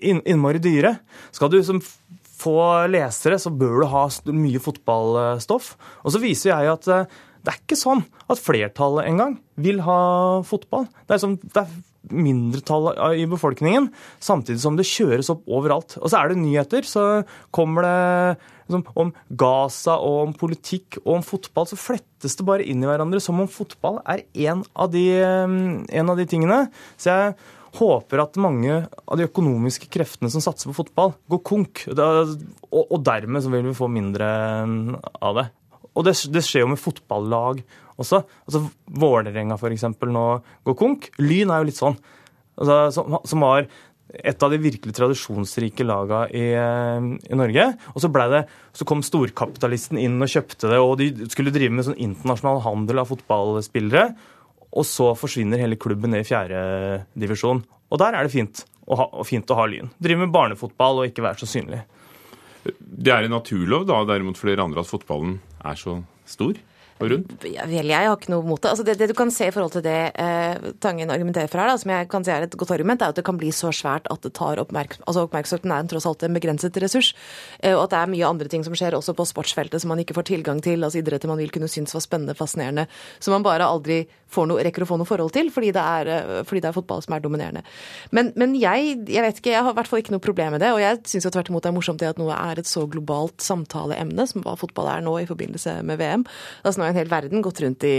inn, 0.00 0.22
innmari 0.24 0.62
dyre. 0.62 0.96
Skal 1.34 1.52
du 1.52 1.60
som 1.66 1.82
få 2.40 2.56
lesere, 2.90 3.38
så 3.40 3.52
bør 3.52 3.82
du 3.82 3.90
ha 3.92 4.06
mye 4.32 4.62
fotballstoff. 4.62 5.74
Og 6.04 6.14
så 6.14 6.22
viser 6.22 6.54
jeg 6.54 6.72
at 6.72 6.88
eh, 6.90 7.20
det 7.40 7.52
er 7.52 7.60
ikke 7.62 7.78
sånn 7.78 8.02
at 8.30 8.40
flertallet 8.40 9.08
engang 9.08 9.38
vil 9.60 9.80
ha 9.84 10.00
fotball. 10.46 10.86
Det 11.08 11.16
er, 11.16 11.22
sånn, 11.22 11.38
det 11.40 11.62
er 11.62 12.12
mindretallet 12.12 13.20
i 13.20 13.26
befolkningen, 13.28 13.88
samtidig 14.20 14.60
som 14.62 14.76
det 14.76 14.88
kjøres 14.88 15.32
opp 15.32 15.48
overalt. 15.48 15.96
Og 16.00 16.12
så 16.12 16.20
er 16.20 16.32
det 16.32 16.40
nyheter, 16.42 16.86
så 16.88 17.06
kommer 17.54 17.86
det 17.86 17.98
liksom, 18.70 18.86
om 18.94 19.12
Gaza 19.28 19.98
og 19.98 20.18
om 20.28 20.34
politikk 20.38 21.00
og 21.04 21.18
om 21.18 21.24
fotball, 21.26 21.68
så 21.68 21.78
flettes 21.78 22.38
det 22.38 22.46
bare 22.46 22.66
inn 22.66 22.82
i 22.84 22.88
hverandre 22.88 23.20
som 23.22 23.40
om 23.42 23.50
fotball 23.50 24.00
er 24.08 24.24
en 24.50 24.64
av 24.74 24.92
de, 24.94 25.06
en 25.20 26.12
av 26.12 26.20
de 26.20 26.28
tingene. 26.30 26.62
Så 27.00 27.10
jeg 27.10 27.34
håper 27.78 28.22
at 28.24 28.38
mange 28.40 28.80
av 29.04 29.18
de 29.18 29.26
økonomiske 29.28 29.90
kreftene 29.92 30.30
som 30.32 30.42
satser 30.42 30.70
på 30.70 30.80
fotball, 30.80 31.14
går 31.30 31.42
konk. 31.46 31.84
Og, 31.90 32.96
dermed 33.06 33.44
så 33.44 33.52
vil 33.52 33.68
vi 33.68 33.76
få 33.76 33.90
mindre 33.90 34.30
av 35.20 35.38
det. 35.38 35.46
Og 35.90 36.06
det, 36.06 36.16
det 36.32 36.42
skjer 36.46 36.64
jo 36.64 36.72
med 36.72 36.80
fotballag 36.80 37.62
også. 38.00 38.22
Altså 38.46 38.64
Vålerenga 39.00 39.58
f.eks. 39.58 39.86
nå 40.06 40.26
går 40.66 40.78
konk. 40.78 41.10
Lyn 41.22 41.52
er 41.52 41.62
jo 41.62 41.70
litt 41.70 41.80
sånn. 41.80 41.98
Altså, 42.60 42.76
som, 42.94 43.16
som 43.28 43.46
var 43.46 43.68
et 44.14 44.42
av 44.42 44.50
de 44.52 44.58
virkelig 44.60 44.94
tradisjonsrike 44.96 45.84
laga 45.86 46.24
i, 46.34 46.46
i, 46.50 47.36
Norge. 47.38 47.66
Og 47.94 48.02
så, 48.02 48.10
det, 48.32 48.42
så 48.76 48.86
kom 48.88 49.04
storkapitalisten 49.06 50.00
inn 50.00 50.18
og 50.20 50.32
kjøpte 50.32 50.72
det, 50.72 50.80
og 50.82 50.96
de 51.00 51.28
skulle 51.30 51.54
drive 51.54 51.74
med 51.74 51.86
sånn 51.86 52.00
internasjonal 52.00 52.62
handel 52.66 53.02
av 53.02 53.10
fotballspillere. 53.12 54.08
Og 54.70 54.86
så 54.86 55.12
forsvinner 55.18 55.62
hele 55.62 55.78
klubben 55.80 56.14
ned 56.14 56.24
i 56.24 56.28
fjerdedivisjon. 56.28 57.62
Og 57.90 58.02
der 58.02 58.16
er 58.16 58.26
det 58.26 58.34
fint 58.34 58.64
å, 58.86 58.98
ha, 58.98 59.08
fint 59.26 59.50
å 59.50 59.58
ha 59.58 59.66
Lyn. 59.70 59.90
Drive 60.02 60.24
med 60.24 60.34
barnefotball 60.34 61.02
og 61.02 61.10
ikke 61.10 61.26
være 61.26 61.42
så 61.42 61.50
synlig. 61.50 61.82
Det 62.78 63.12
er 63.14 63.24
en 63.24 63.34
naturlov 63.34 63.86
da, 63.88 64.02
derimot 64.08 64.38
flere 64.38 64.62
andre 64.62 64.82
at 64.82 64.90
fotballen 64.90 65.38
er 65.66 65.78
så 65.80 66.00
stor? 66.28 66.58
Rundt? 67.08 67.32
Vel, 67.42 67.90
jeg 67.90 68.08
har 68.08 68.16
ikke 68.16 68.32
noe 68.34 68.46
mot 68.46 68.60
det. 68.60 68.72
Altså 68.72 68.84
det, 68.86 68.96
det, 69.00 69.10
du 69.10 69.16
kan 69.18 69.32
se 69.34 69.48
i 69.48 69.54
forhold 69.54 69.72
til 69.76 69.84
det 69.86 69.98
eh, 70.20 70.70
Tangen 70.82 71.10
argumenterer 71.12 71.50
for 71.50 71.62
her, 71.62 71.70
da, 71.72 71.78
som 71.80 71.92
jeg 71.92 72.08
kan 72.12 72.26
si 72.26 72.32
er 72.34 72.46
et 72.46 72.56
godt 72.60 72.74
argument, 72.76 73.02
er 73.02 73.14
at 73.14 73.18
det 73.18 73.24
kan 73.26 73.38
bli 73.40 73.52
så 73.54 73.72
svært 73.74 74.08
at 74.12 74.22
det 74.26 74.34
tar 74.36 74.60
oppmerksomhet 74.62 75.08
altså 75.10 75.24
Oppmerksomheten 75.26 75.72
er 75.74 75.82
en 75.82 75.90
tross 75.90 76.06
alt 76.08 76.24
en 76.26 76.36
begrenset 76.36 76.76
ressurs. 76.82 77.12
Eh, 77.60 77.74
og 77.74 77.84
at 77.86 77.94
det 77.94 78.00
er 78.00 78.12
mye 78.14 78.28
andre 78.28 78.50
ting 78.52 78.64
som 78.66 78.76
skjer 78.76 78.96
også 78.98 79.14
på 79.18 79.26
sportsfeltet 79.28 79.82
som 79.82 79.92
man 79.92 80.02
ikke 80.02 80.16
får 80.16 80.28
tilgang 80.30 80.62
til. 80.64 80.84
altså 80.84 81.00
Idretter 81.00 81.30
man 81.30 81.40
vil 81.40 81.52
kunne 81.54 81.70
synes 81.70 81.94
var 81.96 82.04
spennende, 82.04 82.36
fascinerende. 82.38 82.86
Som 83.20 83.36
man 83.36 83.46
bare 83.46 83.68
aldri 83.68 84.04
noe, 84.30 84.62
rekker 84.62 84.84
å 84.84 84.86
få 84.86 84.98
noe 85.00 85.08
forhold 85.08 85.32
til, 85.34 85.50
fordi 85.50 85.72
det 85.74 85.82
er, 85.82 86.10
eh, 86.10 86.42
fordi 86.46 86.62
det 86.62 86.70
er 86.70 86.76
fotball 86.76 87.02
som 87.02 87.16
er 87.16 87.24
dominerende. 87.24 87.62
Men, 88.14 88.32
men 88.36 88.54
jeg, 88.54 89.00
jeg, 89.08 89.24
vet 89.24 89.40
ikke, 89.40 89.54
jeg 89.54 89.64
har 89.64 89.74
i 89.74 89.78
hvert 89.78 89.90
fall 89.90 90.02
ikke 90.02 90.14
noe 90.14 90.22
problem 90.22 90.54
med 90.54 90.62
det. 90.62 90.72
Og 90.74 90.80
jeg 90.82 91.00
syns 91.10 91.28
tvert 91.30 91.50
imot 91.50 91.64
det 91.64 91.72
er 91.72 91.76
morsomt 91.76 92.02
det 92.02 92.12
at 92.12 92.20
noe 92.20 92.36
er 92.36 92.60
et 92.60 92.70
så 92.70 92.86
globalt 92.90 93.42
samtaleemne 93.42 94.26
som 94.30 94.44
hva 94.44 94.56
fotball 94.58 94.90
er 94.92 95.04
nå 95.04 95.16
i 95.20 95.28
forbindelse 95.28 95.80
med 95.86 96.00
VM. 96.00 96.26
Altså 96.62 96.82
en 96.90 97.00
hel 97.00 97.10
verden 97.10 97.42
gått 97.42 97.60
rundt 97.60 97.84
i 97.84 97.94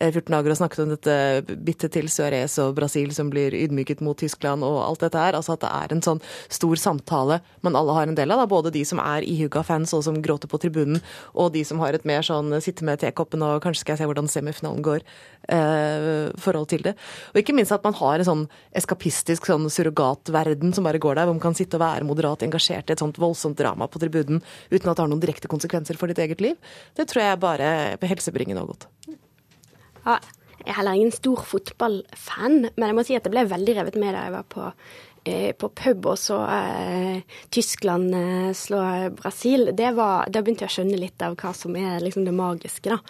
14 0.00 0.18
eh, 0.18 0.32
dager 0.34 0.52
og 0.52 0.58
snakket 0.58 0.82
om 0.82 0.92
dette 0.92 1.56
bittet 1.66 1.94
til 1.94 2.08
Suárez 2.10 2.56
og 2.62 2.74
Brasil 2.78 3.12
som 3.14 3.30
blir 3.30 3.54
ydmyket 3.54 4.02
mot 4.04 4.18
Tyskland 4.18 4.66
og 4.66 4.80
alt 4.82 5.04
dette 5.04 5.20
her. 5.20 5.38
Altså 5.38 5.54
at 5.54 5.62
det 5.62 5.70
er 5.70 5.94
en 5.94 6.02
sånn 6.04 6.22
stor 6.52 6.80
samtale 6.80 7.40
man 7.62 7.78
alle 7.78 7.94
har 7.96 8.10
en 8.10 8.18
del 8.18 8.34
av. 8.34 8.42
Da. 8.42 8.48
Både 8.50 8.72
de 8.74 8.84
som 8.86 9.00
er 9.02 9.26
ihuga 9.26 9.62
fans 9.66 9.94
og 9.94 10.04
som 10.06 10.18
gråter 10.22 10.50
på 10.50 10.60
tribunen, 10.62 11.02
og 11.34 11.52
de 11.54 11.64
som 11.66 11.80
har 11.82 11.94
et 11.94 12.06
mer 12.08 12.26
sånn 12.26 12.52
sitte 12.64 12.86
med 12.86 13.00
tekoppen 13.02 13.44
og 13.46 13.62
kanskje 13.64 13.84
skal 13.84 13.94
jeg 13.94 14.02
se 14.02 14.08
hvordan 14.10 14.30
semifinalen 14.30 14.84
går, 14.84 15.06
eh, 15.48 16.32
forhold 16.40 16.68
til 16.72 16.84
det. 16.86 16.96
Og 17.32 17.42
ikke 17.42 17.54
minst 17.56 17.74
at 17.74 17.84
man 17.84 17.96
har 17.98 18.18
en 18.18 18.30
sånn 18.30 18.44
eskapistisk 18.74 19.46
sånn 19.46 19.68
surrogatverden 19.70 20.74
som 20.74 20.84
bare 20.84 21.02
går 21.02 21.20
der, 21.20 21.28
hvor 21.28 21.38
man 21.38 21.44
kan 21.44 21.56
sitte 21.56 21.78
og 21.78 21.84
være 21.84 22.08
moderat 22.08 22.42
engasjert 22.46 22.90
i 22.90 22.96
et 22.96 23.02
sånt 23.02 23.20
voldsomt 23.22 23.58
drama 23.58 23.88
på 23.88 24.02
tribunen 24.02 24.42
uten 24.70 24.90
at 24.90 24.96
det 24.96 25.02
har 25.02 25.10
noen 25.10 25.22
direkte 25.22 25.50
konsekvenser 25.50 25.98
for 26.00 26.10
ditt 26.10 26.22
eget 26.22 26.42
liv. 26.44 26.58
Det 26.96 27.08
tror 27.10 27.22
jeg 27.22 27.42
bare 27.42 27.70
helsebringende 28.04 28.64
og 28.64 28.74
godt. 28.74 28.88
Ja, 30.04 30.18
jeg 30.64 30.72
er 30.72 30.78
heller 30.78 30.96
ingen 30.96 31.12
stor 31.12 31.42
fotballfan, 31.44 32.70
men 32.72 32.86
jeg 32.88 32.96
må 32.96 33.04
si 33.04 33.16
at 33.16 33.26
jeg 33.26 33.34
ble 33.34 33.44
veldig 33.50 33.74
revet 33.80 33.98
med 34.00 34.14
da 34.16 34.22
jeg 34.26 34.34
var 34.34 34.46
på, 34.52 34.70
eh, 35.28 35.50
på 35.56 35.70
pub 35.76 36.08
og 36.12 36.16
så 36.20 36.38
eh, 36.48 37.36
Tyskland 37.52 38.16
eh, 38.16 38.50
slå 38.56 38.80
Brasil. 39.18 39.70
Var, 39.76 40.30
da 40.32 40.42
begynte 40.42 40.64
jeg 40.64 40.72
å 40.72 40.76
skjønne 40.78 41.00
litt 41.00 41.24
av 41.24 41.36
hva 41.40 41.52
som 41.56 41.76
er 41.80 42.00
liksom, 42.04 42.24
det 42.28 42.36
magiske. 42.36 42.92
da. 42.92 43.00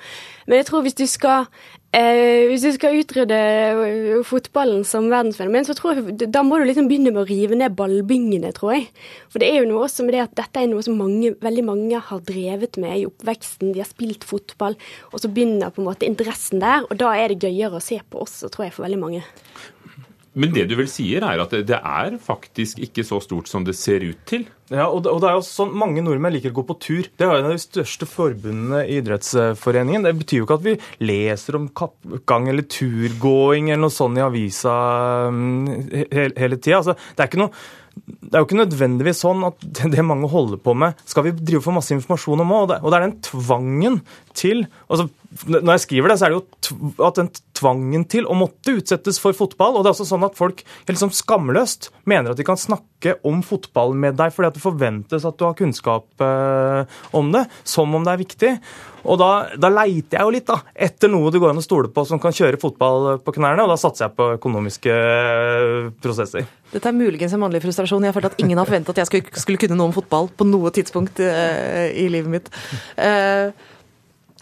Men 0.46 0.62
jeg 0.62 0.68
tror 0.70 0.86
hvis 0.86 0.98
du 0.98 1.06
skal 1.10 1.46
Eh, 1.94 2.48
hvis 2.50 2.64
du 2.64 2.72
skal 2.74 2.96
utrydde 2.98 3.36
eh, 3.38 4.22
fotballen 4.26 4.82
som 4.88 5.06
verdensfenomen, 5.12 5.66
så 5.68 5.76
tror 5.78 6.00
jeg 6.00 6.26
da 6.34 6.42
må 6.42 6.58
du 6.58 6.64
liksom 6.66 6.88
begynne 6.90 7.12
med 7.14 7.22
å 7.22 7.28
rive 7.28 7.54
ned 7.60 7.76
ballbyngene, 7.78 8.50
tror 8.56 8.72
jeg. 8.74 8.88
For 9.30 9.38
det 9.38 9.52
er 9.52 9.60
jo 9.60 9.68
noe 9.70 9.84
også 9.86 10.06
med 10.06 10.16
det 10.16 10.24
at 10.24 10.34
dette 10.40 10.64
er 10.64 10.72
noe 10.72 10.82
som 10.82 10.98
mange, 10.98 11.36
veldig 11.44 11.64
mange 11.68 12.00
har 12.08 12.24
drevet 12.26 12.80
med 12.82 12.98
i 12.98 13.06
oppveksten. 13.06 13.70
De 13.76 13.84
har 13.84 13.90
spilt 13.90 14.26
fotball, 14.26 14.74
og 15.12 15.22
så 15.22 15.30
begynner 15.30 15.70
på 15.70 15.84
en 15.84 15.90
måte 15.92 16.08
interessen 16.08 16.64
der. 16.64 16.82
Og 16.88 16.98
da 16.98 17.12
er 17.14 17.30
det 17.30 17.46
gøyere 17.46 17.78
å 17.78 17.84
se 17.84 18.00
på 18.02 18.26
også, 18.26 18.50
tror 18.50 18.66
jeg, 18.66 18.74
for 18.74 18.88
veldig 18.88 19.02
mange. 19.04 19.22
Men 20.34 20.50
det 20.54 20.66
du 20.70 20.74
vel 20.78 20.88
sier, 20.90 21.22
er 21.22 21.40
at 21.42 21.52
det 21.66 21.78
er 21.78 22.16
faktisk 22.22 22.80
ikke 22.82 23.04
så 23.06 23.20
stort 23.22 23.50
som 23.50 23.66
det 23.66 23.76
ser 23.78 24.02
ut 24.02 24.18
til? 24.26 24.46
Ja, 24.72 24.88
og 24.88 25.04
det, 25.04 25.12
er 25.28 25.36
jo 25.36 25.44
sånn, 25.44 25.74
Mange 25.76 26.02
nordmenn 26.02 26.32
liker 26.34 26.50
å 26.50 26.56
gå 26.56 26.64
på 26.70 26.78
tur. 26.82 27.06
Det 27.06 27.26
er 27.26 27.36
en 27.36 27.50
av 27.50 27.54
de 27.54 27.62
største 27.62 28.08
forbundene 28.08 28.82
i 28.88 28.98
Idrettsforeningen. 28.98 30.06
Det 30.06 30.14
betyr 30.22 30.40
jo 30.40 30.48
ikke 30.48 30.58
at 30.58 30.66
vi 30.66 30.74
leser 31.04 31.60
om 31.60 31.70
kappgang 31.76 32.48
eller 32.50 32.66
turgåing 32.66 33.70
eller 33.70 33.84
noe 33.86 33.94
sånt 33.94 34.18
i 34.18 34.24
avisa 34.24 34.74
mm, 35.30 35.64
hele, 36.10 36.34
hele 36.40 36.58
tida. 36.58 36.80
Altså, 36.82 36.98
det 37.14 37.28
er 37.28 37.48
det 37.94 38.34
er 38.34 38.42
jo 38.42 38.46
ikke 38.48 38.58
nødvendigvis 38.58 39.20
sånn 39.22 39.44
at 39.46 39.66
det 39.92 40.02
mange 40.06 40.28
holder 40.32 40.58
på 40.58 40.74
med, 40.76 40.98
skal 41.06 41.28
vi 41.28 41.34
drive 41.38 41.62
for 41.62 41.76
masse 41.76 41.94
informasjon 41.94 42.42
om 42.42 42.54
òg. 42.56 42.72
Og 42.80 42.88
det 42.90 42.98
er 42.98 43.06
den 43.06 43.20
tvangen 43.24 44.00
til 44.34 44.64
altså 44.88 45.06
Når 45.50 45.72
jeg 45.74 45.82
skriver 45.82 46.12
det, 46.12 46.18
så 46.20 46.26
er 46.26 46.34
det 46.34 46.38
jo 46.38 47.06
at 47.06 47.18
den 47.18 47.30
tvangen 47.58 48.04
til 48.10 48.26
å 48.30 48.36
måtte 48.38 48.76
utsettes 48.78 49.18
for 49.22 49.36
fotball. 49.36 49.76
Og 49.76 49.84
det 49.84 49.90
er 49.90 49.96
også 49.96 50.06
sånn 50.08 50.26
at 50.26 50.38
folk 50.38 50.62
liksom 50.88 51.12
skamløst 51.14 51.90
mener 52.10 52.32
at 52.32 52.40
de 52.40 52.46
kan 52.46 52.60
snakke 52.60 53.16
om 53.26 53.42
fotball 53.44 53.94
med 53.98 54.16
deg 54.18 54.32
fordi 54.34 54.48
at 54.48 54.56
det 54.56 54.64
forventes 54.64 55.26
at 55.26 55.38
du 55.38 55.46
har 55.46 55.56
kunnskap 55.58 56.24
eh, 56.24 56.98
om 57.16 57.30
det, 57.34 57.44
som 57.66 57.94
om 57.94 58.06
det 58.06 58.14
er 58.14 58.22
viktig. 58.22 58.52
Og 59.04 59.18
da, 59.20 59.30
da, 59.60 59.68
leiter 59.68 60.16
jeg 60.16 60.24
jo 60.24 60.32
litt 60.32 60.48
da, 60.48 60.60
etter 60.86 61.10
noe 61.12 61.28
det 61.32 61.42
går 61.42 61.52
an 61.52 61.60
å 61.60 61.64
stole 61.64 61.90
på 61.92 62.06
som 62.08 62.22
kan 62.22 62.32
kjøre 62.32 62.60
fotball 62.62 63.18
på 63.20 63.34
knærne, 63.36 63.66
og 63.66 63.74
da 63.74 63.76
satser 63.80 64.06
jeg 64.06 64.16
på 64.16 64.30
økonomiske 64.38 64.94
eh, 64.94 65.92
prosesser. 66.04 66.48
Dette 66.72 66.90
er 66.90 66.96
muligens 66.96 67.34
en 67.36 67.42
mannlig 67.42 67.60
frustrasjon. 67.62 68.06
Jeg 68.08 68.16
følte 68.16 68.32
at 68.32 68.40
ingen 68.42 68.58
har 68.58 68.70
forventet 68.70 68.94
at 68.94 69.04
jeg 69.04 69.10
skulle, 69.10 69.42
skulle, 69.42 69.60
kunne 69.60 69.76
noe 69.78 69.92
om 69.92 69.98
fotball 69.98 70.32
på 70.32 70.48
noe 70.48 70.72
tidspunkt 70.74 71.20
i 71.20 72.08
livet 72.10 72.32
mitt. 72.32 72.50
Uh, 72.98 73.52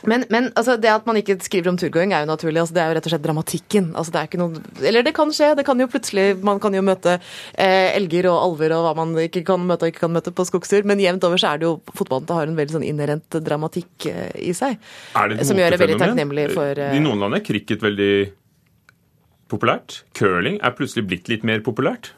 men, 0.09 0.25
men 0.33 0.49
altså, 0.59 0.77
det 0.81 0.91
at 0.91 1.07
man 1.07 1.19
ikke 1.21 1.37
skriver 1.45 1.71
om 1.71 1.79
turgåing, 1.79 2.13
er 2.15 2.25
jo 2.25 2.31
naturlig. 2.31 2.61
Altså, 2.63 2.77
det 2.77 2.83
er 2.83 2.91
jo 2.91 2.97
rett 2.99 3.09
og 3.09 3.15
slett 3.15 3.25
dramatikken. 3.27 3.89
Altså, 3.99 4.15
det 4.15 4.21
er 4.21 4.31
ikke 4.31 4.41
noe, 4.41 4.63
eller 4.83 5.07
det 5.07 5.15
kan 5.17 5.33
skje. 5.35 5.53
det 5.59 5.67
kan 5.69 5.83
jo 5.83 5.89
plutselig, 5.91 6.27
Man 6.43 6.61
kan 6.63 6.75
jo 6.75 6.83
møte 6.87 7.17
eh, 7.19 7.91
elger 7.97 8.31
og 8.33 8.39
alver 8.49 8.77
og 8.77 8.87
hva 8.87 8.95
man 9.03 9.15
ikke 9.23 9.45
kan 9.47 9.63
møte 9.69 9.87
og 9.87 9.93
ikke 9.93 10.07
kan 10.07 10.15
møte 10.17 10.35
på 10.35 10.47
skogstur. 10.49 10.87
Men 10.89 11.03
jevnt 11.03 11.27
over 11.29 11.41
så 11.41 11.53
er 11.53 11.63
det 11.63 11.69
jo 11.69 11.75
fotballen 11.95 12.31
har 12.33 12.51
en 12.51 12.59
veldig 12.59 12.79
sånn 12.79 12.87
inherent 12.87 13.41
dramatikk 13.47 14.09
eh, 14.11 14.31
i 14.51 14.55
seg. 14.57 14.81
Det 15.37 15.49
som 15.49 15.59
gjør 15.59 15.77
det 15.77 15.83
veldig 15.83 16.01
takknemlig 16.03 16.49
for 16.57 16.79
eh, 16.79 16.97
I 16.97 17.03
noen 17.05 17.23
land 17.23 17.39
er 17.39 17.45
cricket 17.47 17.85
veldig 17.85 18.15
populært. 19.53 20.03
Curling 20.17 20.59
er 20.65 20.75
plutselig 20.77 21.07
blitt 21.11 21.31
litt 21.31 21.47
mer 21.47 21.63
populært. 21.65 22.15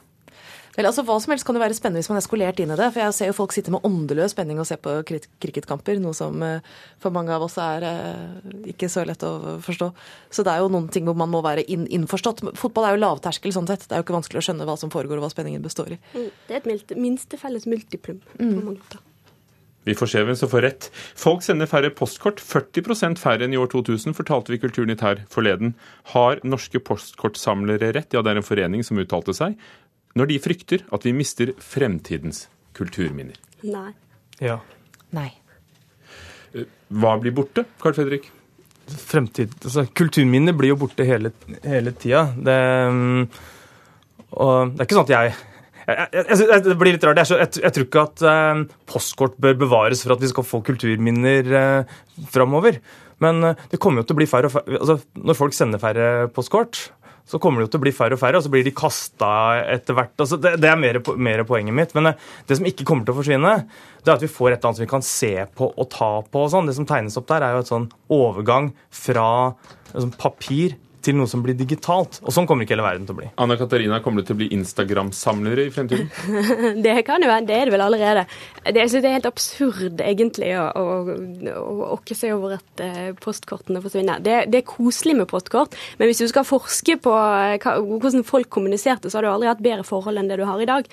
Eller 0.76 0.90
altså 0.90 1.04
Hva 1.06 1.16
som 1.22 1.30
helst 1.34 1.46
kan 1.46 1.56
jo 1.56 1.62
være 1.62 1.76
spennende 1.76 2.02
hvis 2.02 2.10
man 2.10 2.18
er 2.18 2.24
skolert 2.26 2.60
inn 2.62 2.72
i 2.74 2.78
det. 2.78 2.88
For 2.94 3.02
jeg 3.04 3.16
ser 3.16 3.30
jo 3.30 3.36
folk 3.36 3.54
sitte 3.54 3.74
med 3.74 3.86
åndeløs 3.86 4.34
spenning 4.34 4.58
og 4.62 4.68
se 4.68 4.78
på 4.80 4.96
cricketkamper, 5.06 6.00
noe 6.02 6.16
som 6.16 6.42
eh, 6.42 6.74
for 7.02 7.14
mange 7.14 7.34
av 7.34 7.46
oss 7.46 7.56
er 7.62 7.86
eh, 7.88 8.50
ikke 8.74 8.90
så 8.92 9.06
lett 9.06 9.22
å 9.26 9.56
forstå. 9.64 9.90
Så 10.34 10.46
det 10.46 10.54
er 10.54 10.64
jo 10.64 10.72
noen 10.74 10.90
ting 10.94 11.06
hvor 11.08 11.18
man 11.18 11.32
må 11.32 11.44
være 11.46 11.66
innforstått. 11.70 12.44
Fotball 12.58 12.88
er 12.88 12.96
jo 12.96 13.04
lavterskel 13.04 13.54
sånn 13.54 13.70
sett. 13.70 13.86
Det 13.86 13.94
er 13.94 14.02
jo 14.02 14.08
ikke 14.08 14.18
vanskelig 14.18 14.42
å 14.42 14.46
skjønne 14.48 14.68
hva 14.68 14.78
som 14.80 14.92
foregår 14.94 15.20
og 15.20 15.28
hva 15.28 15.32
spenningen 15.34 15.64
består 15.64 15.94
i. 15.94 16.02
Mm. 16.14 16.30
Det 16.48 16.58
er 16.58 16.62
et 16.76 16.94
minste 16.98 17.40
felles 17.40 17.68
multiplum. 17.70 18.22
på 18.34 18.50
mange 18.50 18.70
måter. 18.74 19.02
Vi 19.84 19.92
får 19.92 20.08
se 20.08 20.22
hvem 20.24 20.36
som 20.38 20.48
får 20.48 20.62
rett. 20.64 20.86
Folk 21.20 21.42
sender 21.44 21.68
færre 21.68 21.90
postkort, 21.92 22.40
40 22.40 23.18
færre 23.20 23.44
enn 23.44 23.52
i 23.52 23.60
år 23.60 23.68
2000, 23.72 24.16
fortalte 24.16 24.54
vi 24.54 24.58
Kulturnytt 24.62 25.04
her 25.04 25.20
forleden. 25.28 25.74
Har 26.14 26.40
norske 26.42 26.80
postkortsamlere 26.80 27.92
rett? 27.92 28.16
Ja, 28.16 28.22
det 28.24 28.32
er 28.32 28.40
en 28.40 28.46
forening 28.46 28.84
som 28.86 29.00
uttalte 29.00 29.36
seg. 29.36 29.58
Når 30.14 30.30
de 30.30 30.38
frykter 30.42 30.84
at 30.94 31.04
vi 31.06 31.12
mister 31.16 31.50
fremtidens 31.58 32.44
kulturminner. 32.78 33.34
Nei. 33.66 33.90
Ja. 34.42 34.60
Nei. 35.14 35.30
Hva 36.94 37.16
blir 37.18 37.34
borte, 37.34 37.64
Carl 37.82 37.96
Fredrik? 37.96 38.28
Fremtid 38.84 39.54
altså, 39.64 39.86
Kulturminner 39.96 40.52
blir 40.54 40.74
jo 40.74 40.76
borte 40.82 41.06
hele, 41.08 41.30
hele 41.64 41.94
tida. 41.98 42.26
Det, 42.36 42.56
mm, 42.92 43.22
og 44.36 44.74
det 44.74 44.82
er 44.82 44.86
ikke 44.88 44.98
sånn 44.98 45.06
at 45.08 45.14
jeg 45.14 45.34
jeg, 45.84 45.96
jeg, 46.00 46.24
jeg, 46.28 46.44
jeg- 46.48 46.62
det 46.64 46.74
blir 46.80 46.94
litt 46.94 47.02
rart. 47.04 47.18
Jeg, 47.20 47.38
jeg, 47.42 47.62
jeg 47.64 47.74
tror 47.76 47.86
ikke 47.88 48.02
at 48.08 48.22
eh, 48.30 48.60
postkort 48.88 49.34
bør 49.44 49.56
bevares 49.66 50.00
for 50.04 50.14
at 50.14 50.22
vi 50.24 50.30
skal 50.30 50.46
få 50.48 50.62
kulturminner 50.64 51.50
eh, 51.60 51.96
framover. 52.32 52.78
Men 53.24 53.42
eh, 53.50 53.58
det 53.72 53.80
kommer 53.82 54.00
jo 54.00 54.08
til 54.08 54.16
å 54.16 54.20
bli 54.22 54.28
færre 54.30 54.48
og 54.48 54.54
færre 54.54 54.78
altså, 54.80 54.96
Når 55.20 55.36
folk 55.38 55.56
sender 55.56 55.82
færre 55.82 56.06
postkort, 56.32 56.86
så 57.24 57.40
kommer 57.40 57.60
det 57.60 57.68
jo 57.68 57.72
til 57.72 57.80
å 57.80 57.84
bli 57.86 57.92
færre 57.96 58.16
og 58.16 58.20
færre, 58.20 58.38
og 58.38 58.44
så 58.44 58.52
blir 58.52 58.66
de 58.66 58.72
kasta 58.76 59.30
etter 59.72 59.96
hvert. 59.96 60.12
Altså, 60.20 60.36
det, 60.40 60.58
det 60.60 60.68
er 60.68 60.80
mer, 60.80 60.98
mer 61.16 61.42
poenget 61.48 61.76
mitt. 61.76 61.94
Men 61.96 62.10
eh, 62.10 62.26
det 62.48 62.58
som 62.58 62.68
ikke 62.68 62.84
kommer 62.88 63.06
til 63.06 63.14
å 63.14 63.18
forsvinne, 63.22 63.54
det 64.04 64.12
er 64.12 64.18
at 64.18 64.24
vi 64.24 64.28
får 64.28 64.50
et 64.50 64.58
eller 64.58 64.68
annet 64.68 64.80
som 64.80 64.84
vi 64.84 64.92
kan 64.92 65.06
se 65.08 65.32
på 65.56 65.70
og 65.72 65.88
ta 65.94 66.10
på. 66.20 66.42
og 66.42 66.52
sånn. 66.52 66.68
Det 66.68 66.76
som 66.76 66.88
tegnes 66.88 67.16
opp 67.20 67.30
der, 67.32 67.46
er 67.46 67.56
jo 67.56 67.64
et 67.64 67.72
sånn 67.72 67.88
overgang 68.12 68.74
fra 68.92 69.28
liksom, 69.94 70.12
papir 70.20 70.76
til 71.04 71.16
noe 71.18 71.30
som 71.30 71.42
blir 71.44 71.56
digitalt. 71.58 72.20
Og 72.24 72.34
sånn 72.34 72.48
kommer 72.48 72.66
ikke 72.66 72.74
hele 72.76 72.86
verden 72.86 73.06
til 73.08 73.16
å 73.16 73.18
bli. 73.20 73.28
Anna 73.40 73.56
Katarina, 73.60 74.00
kommer 74.04 74.22
du 74.22 74.28
til 74.28 74.36
å 74.36 74.40
bli 74.42 74.50
Instagram-samlere 74.56 75.66
i 75.68 75.72
fremtiden? 75.74 76.10
Det 76.84 76.96
kan 77.06 77.22
jo 77.22 77.30
være, 77.30 77.46
det 77.48 77.56
er 77.56 77.68
det 77.68 77.74
vel 77.74 77.84
allerede. 77.84 78.24
Det, 78.64 78.76
jeg 78.78 78.90
synes 78.92 79.04
det 79.04 79.10
er 79.10 79.16
helt 79.18 79.28
absurd 79.28 80.00
egentlig 80.04 80.50
å, 80.58 80.64
å, 80.78 80.84
å 81.60 81.88
okke 81.96 82.16
seg 82.16 82.34
over 82.36 82.56
at 82.58 82.82
eh, 82.82 83.10
postkortene 83.20 83.82
forsvinner. 83.84 84.22
Det, 84.24 84.38
det 84.52 84.60
er 84.60 84.68
koselig 84.68 85.16
med 85.18 85.28
postkort, 85.30 85.76
men 85.98 86.10
hvis 86.10 86.22
du 86.24 86.28
skal 86.30 86.46
forske 86.48 86.96
på 87.04 87.12
eh, 87.12 87.58
hva, 87.62 87.76
hvordan 87.82 88.26
folk 88.26 88.50
kommuniserte, 88.52 89.10
så 89.10 89.20
har 89.20 89.26
du 89.26 89.32
aldri 89.32 89.52
hatt 89.52 89.62
bedre 89.64 89.86
forhold 89.86 90.20
enn 90.20 90.30
det 90.30 90.40
du 90.40 90.46
har 90.48 90.62
i 90.62 90.68
dag. 90.70 90.88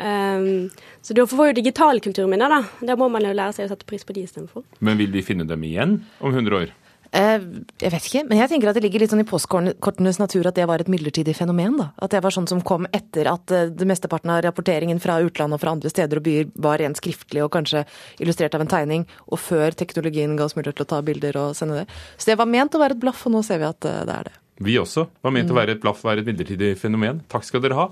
Um, 0.00 0.70
så 1.04 1.14
da 1.16 1.26
får 1.28 1.50
jo 1.50 1.56
digitale 1.58 2.00
kulturminner, 2.00 2.48
da. 2.48 2.86
Da 2.88 2.96
må 2.96 3.10
man 3.12 3.24
jo 3.26 3.34
lære 3.36 3.52
seg 3.56 3.68
å 3.68 3.72
sette 3.74 3.88
pris 3.88 4.06
på 4.06 4.16
de 4.16 4.24
istedenfor. 4.24 4.64
Men 4.80 5.00
vil 5.00 5.12
vi 5.12 5.24
finne 5.24 5.44
dem 5.48 5.64
igjen 5.66 5.98
om 6.20 6.32
100 6.32 6.56
år? 6.56 6.72
Eh, 7.10 7.42
jeg 7.82 7.90
vet 7.90 8.04
ikke, 8.06 8.22
men 8.28 8.38
jeg 8.38 8.52
tenker 8.52 8.70
at 8.70 8.76
det 8.78 8.84
ligger 8.84 9.02
litt 9.02 9.10
sånn 9.10 9.24
i 9.24 9.26
postkortenes 9.26 10.20
natur 10.20 10.46
at 10.46 10.54
det 10.54 10.66
var 10.70 10.82
et 10.82 10.90
midlertidig 10.90 11.34
fenomen. 11.34 11.78
da. 11.80 11.88
At 11.98 12.14
det 12.14 12.22
var 12.22 12.34
sånn 12.34 12.46
som 12.50 12.62
kom 12.62 12.86
etter 12.94 13.26
at 13.32 13.50
eh, 13.50 13.66
det 13.74 13.88
mesteparten 13.88 14.30
av 14.30 14.44
rapporteringen 14.46 15.02
fra 15.02 15.18
utlandet 15.18 15.58
og 15.58 15.64
fra 15.64 15.74
andre 15.74 15.90
steder 15.90 16.20
og 16.20 16.26
byer 16.28 16.52
var 16.54 16.78
rent 16.78 17.00
skriftlig 17.00 17.42
og 17.42 17.50
kanskje 17.56 17.82
illustrert 18.22 18.54
av 18.54 18.62
en 18.62 18.70
tegning, 18.70 19.08
og 19.26 19.42
før 19.42 19.74
teknologien 19.74 20.36
ga 20.38 20.46
oss 20.46 20.54
mulighet 20.58 20.78
til 20.78 20.86
å 20.86 20.92
ta 20.94 21.02
bilder 21.02 21.40
og 21.40 21.58
sende 21.58 21.82
det. 21.82 21.98
Så 22.16 22.30
det 22.30 22.38
var 22.38 22.50
ment 22.50 22.78
å 22.78 22.82
være 22.82 22.94
et 22.94 23.02
blaff, 23.02 23.26
og 23.26 23.34
nå 23.34 23.42
ser 23.46 23.58
vi 23.58 23.66
at 23.70 23.90
eh, 23.90 24.04
det 24.06 24.16
er 24.20 24.30
det. 24.30 24.36
Vi 24.60 24.76
også 24.78 25.08
var 25.24 25.34
ment 25.34 25.50
å 25.50 25.56
være 25.56 25.74
et 25.74 25.82
blaff, 25.82 26.04
være 26.04 26.22
et 26.22 26.30
midlertidig 26.30 26.74
fenomen. 26.78 27.24
Takk 27.32 27.46
skal 27.48 27.64
dere 27.64 27.78
ha. 27.78 27.90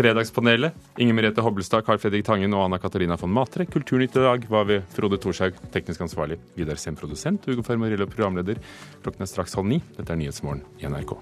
Fredagspanelet, 0.00 0.72
Inger 0.96 1.14
Merete 1.14 1.42
Hobbelstad, 1.44 1.84
Carl 1.84 1.98
Fredrik 2.00 2.24
Tangen 2.24 2.54
og 2.56 2.62
Anna 2.64 2.78
Katarina 2.80 3.18
von 3.20 3.32
Matre. 3.36 3.66
Kulturnytt 3.68 4.16
i 4.16 4.22
dag 4.24 4.46
var 4.48 4.64
ved 4.64 4.86
Frode 4.96 5.18
Thorshaug, 5.20 5.58
teknisk 5.74 6.00
ansvarlig. 6.06 6.38
Vidar 6.56 6.80
Sem, 6.80 6.96
produsent. 6.96 7.44
Ugo 7.52 7.60
Fermarello, 7.66 8.08
programleder. 8.08 8.62
Klokken 9.04 9.26
er 9.26 9.28
straks 9.28 9.58
halv 9.60 9.68
ni. 9.68 9.82
Dette 9.98 10.16
er 10.16 10.22
Nyhetsmorgen 10.22 10.64
i 10.80 10.88
NRK. 10.88 11.18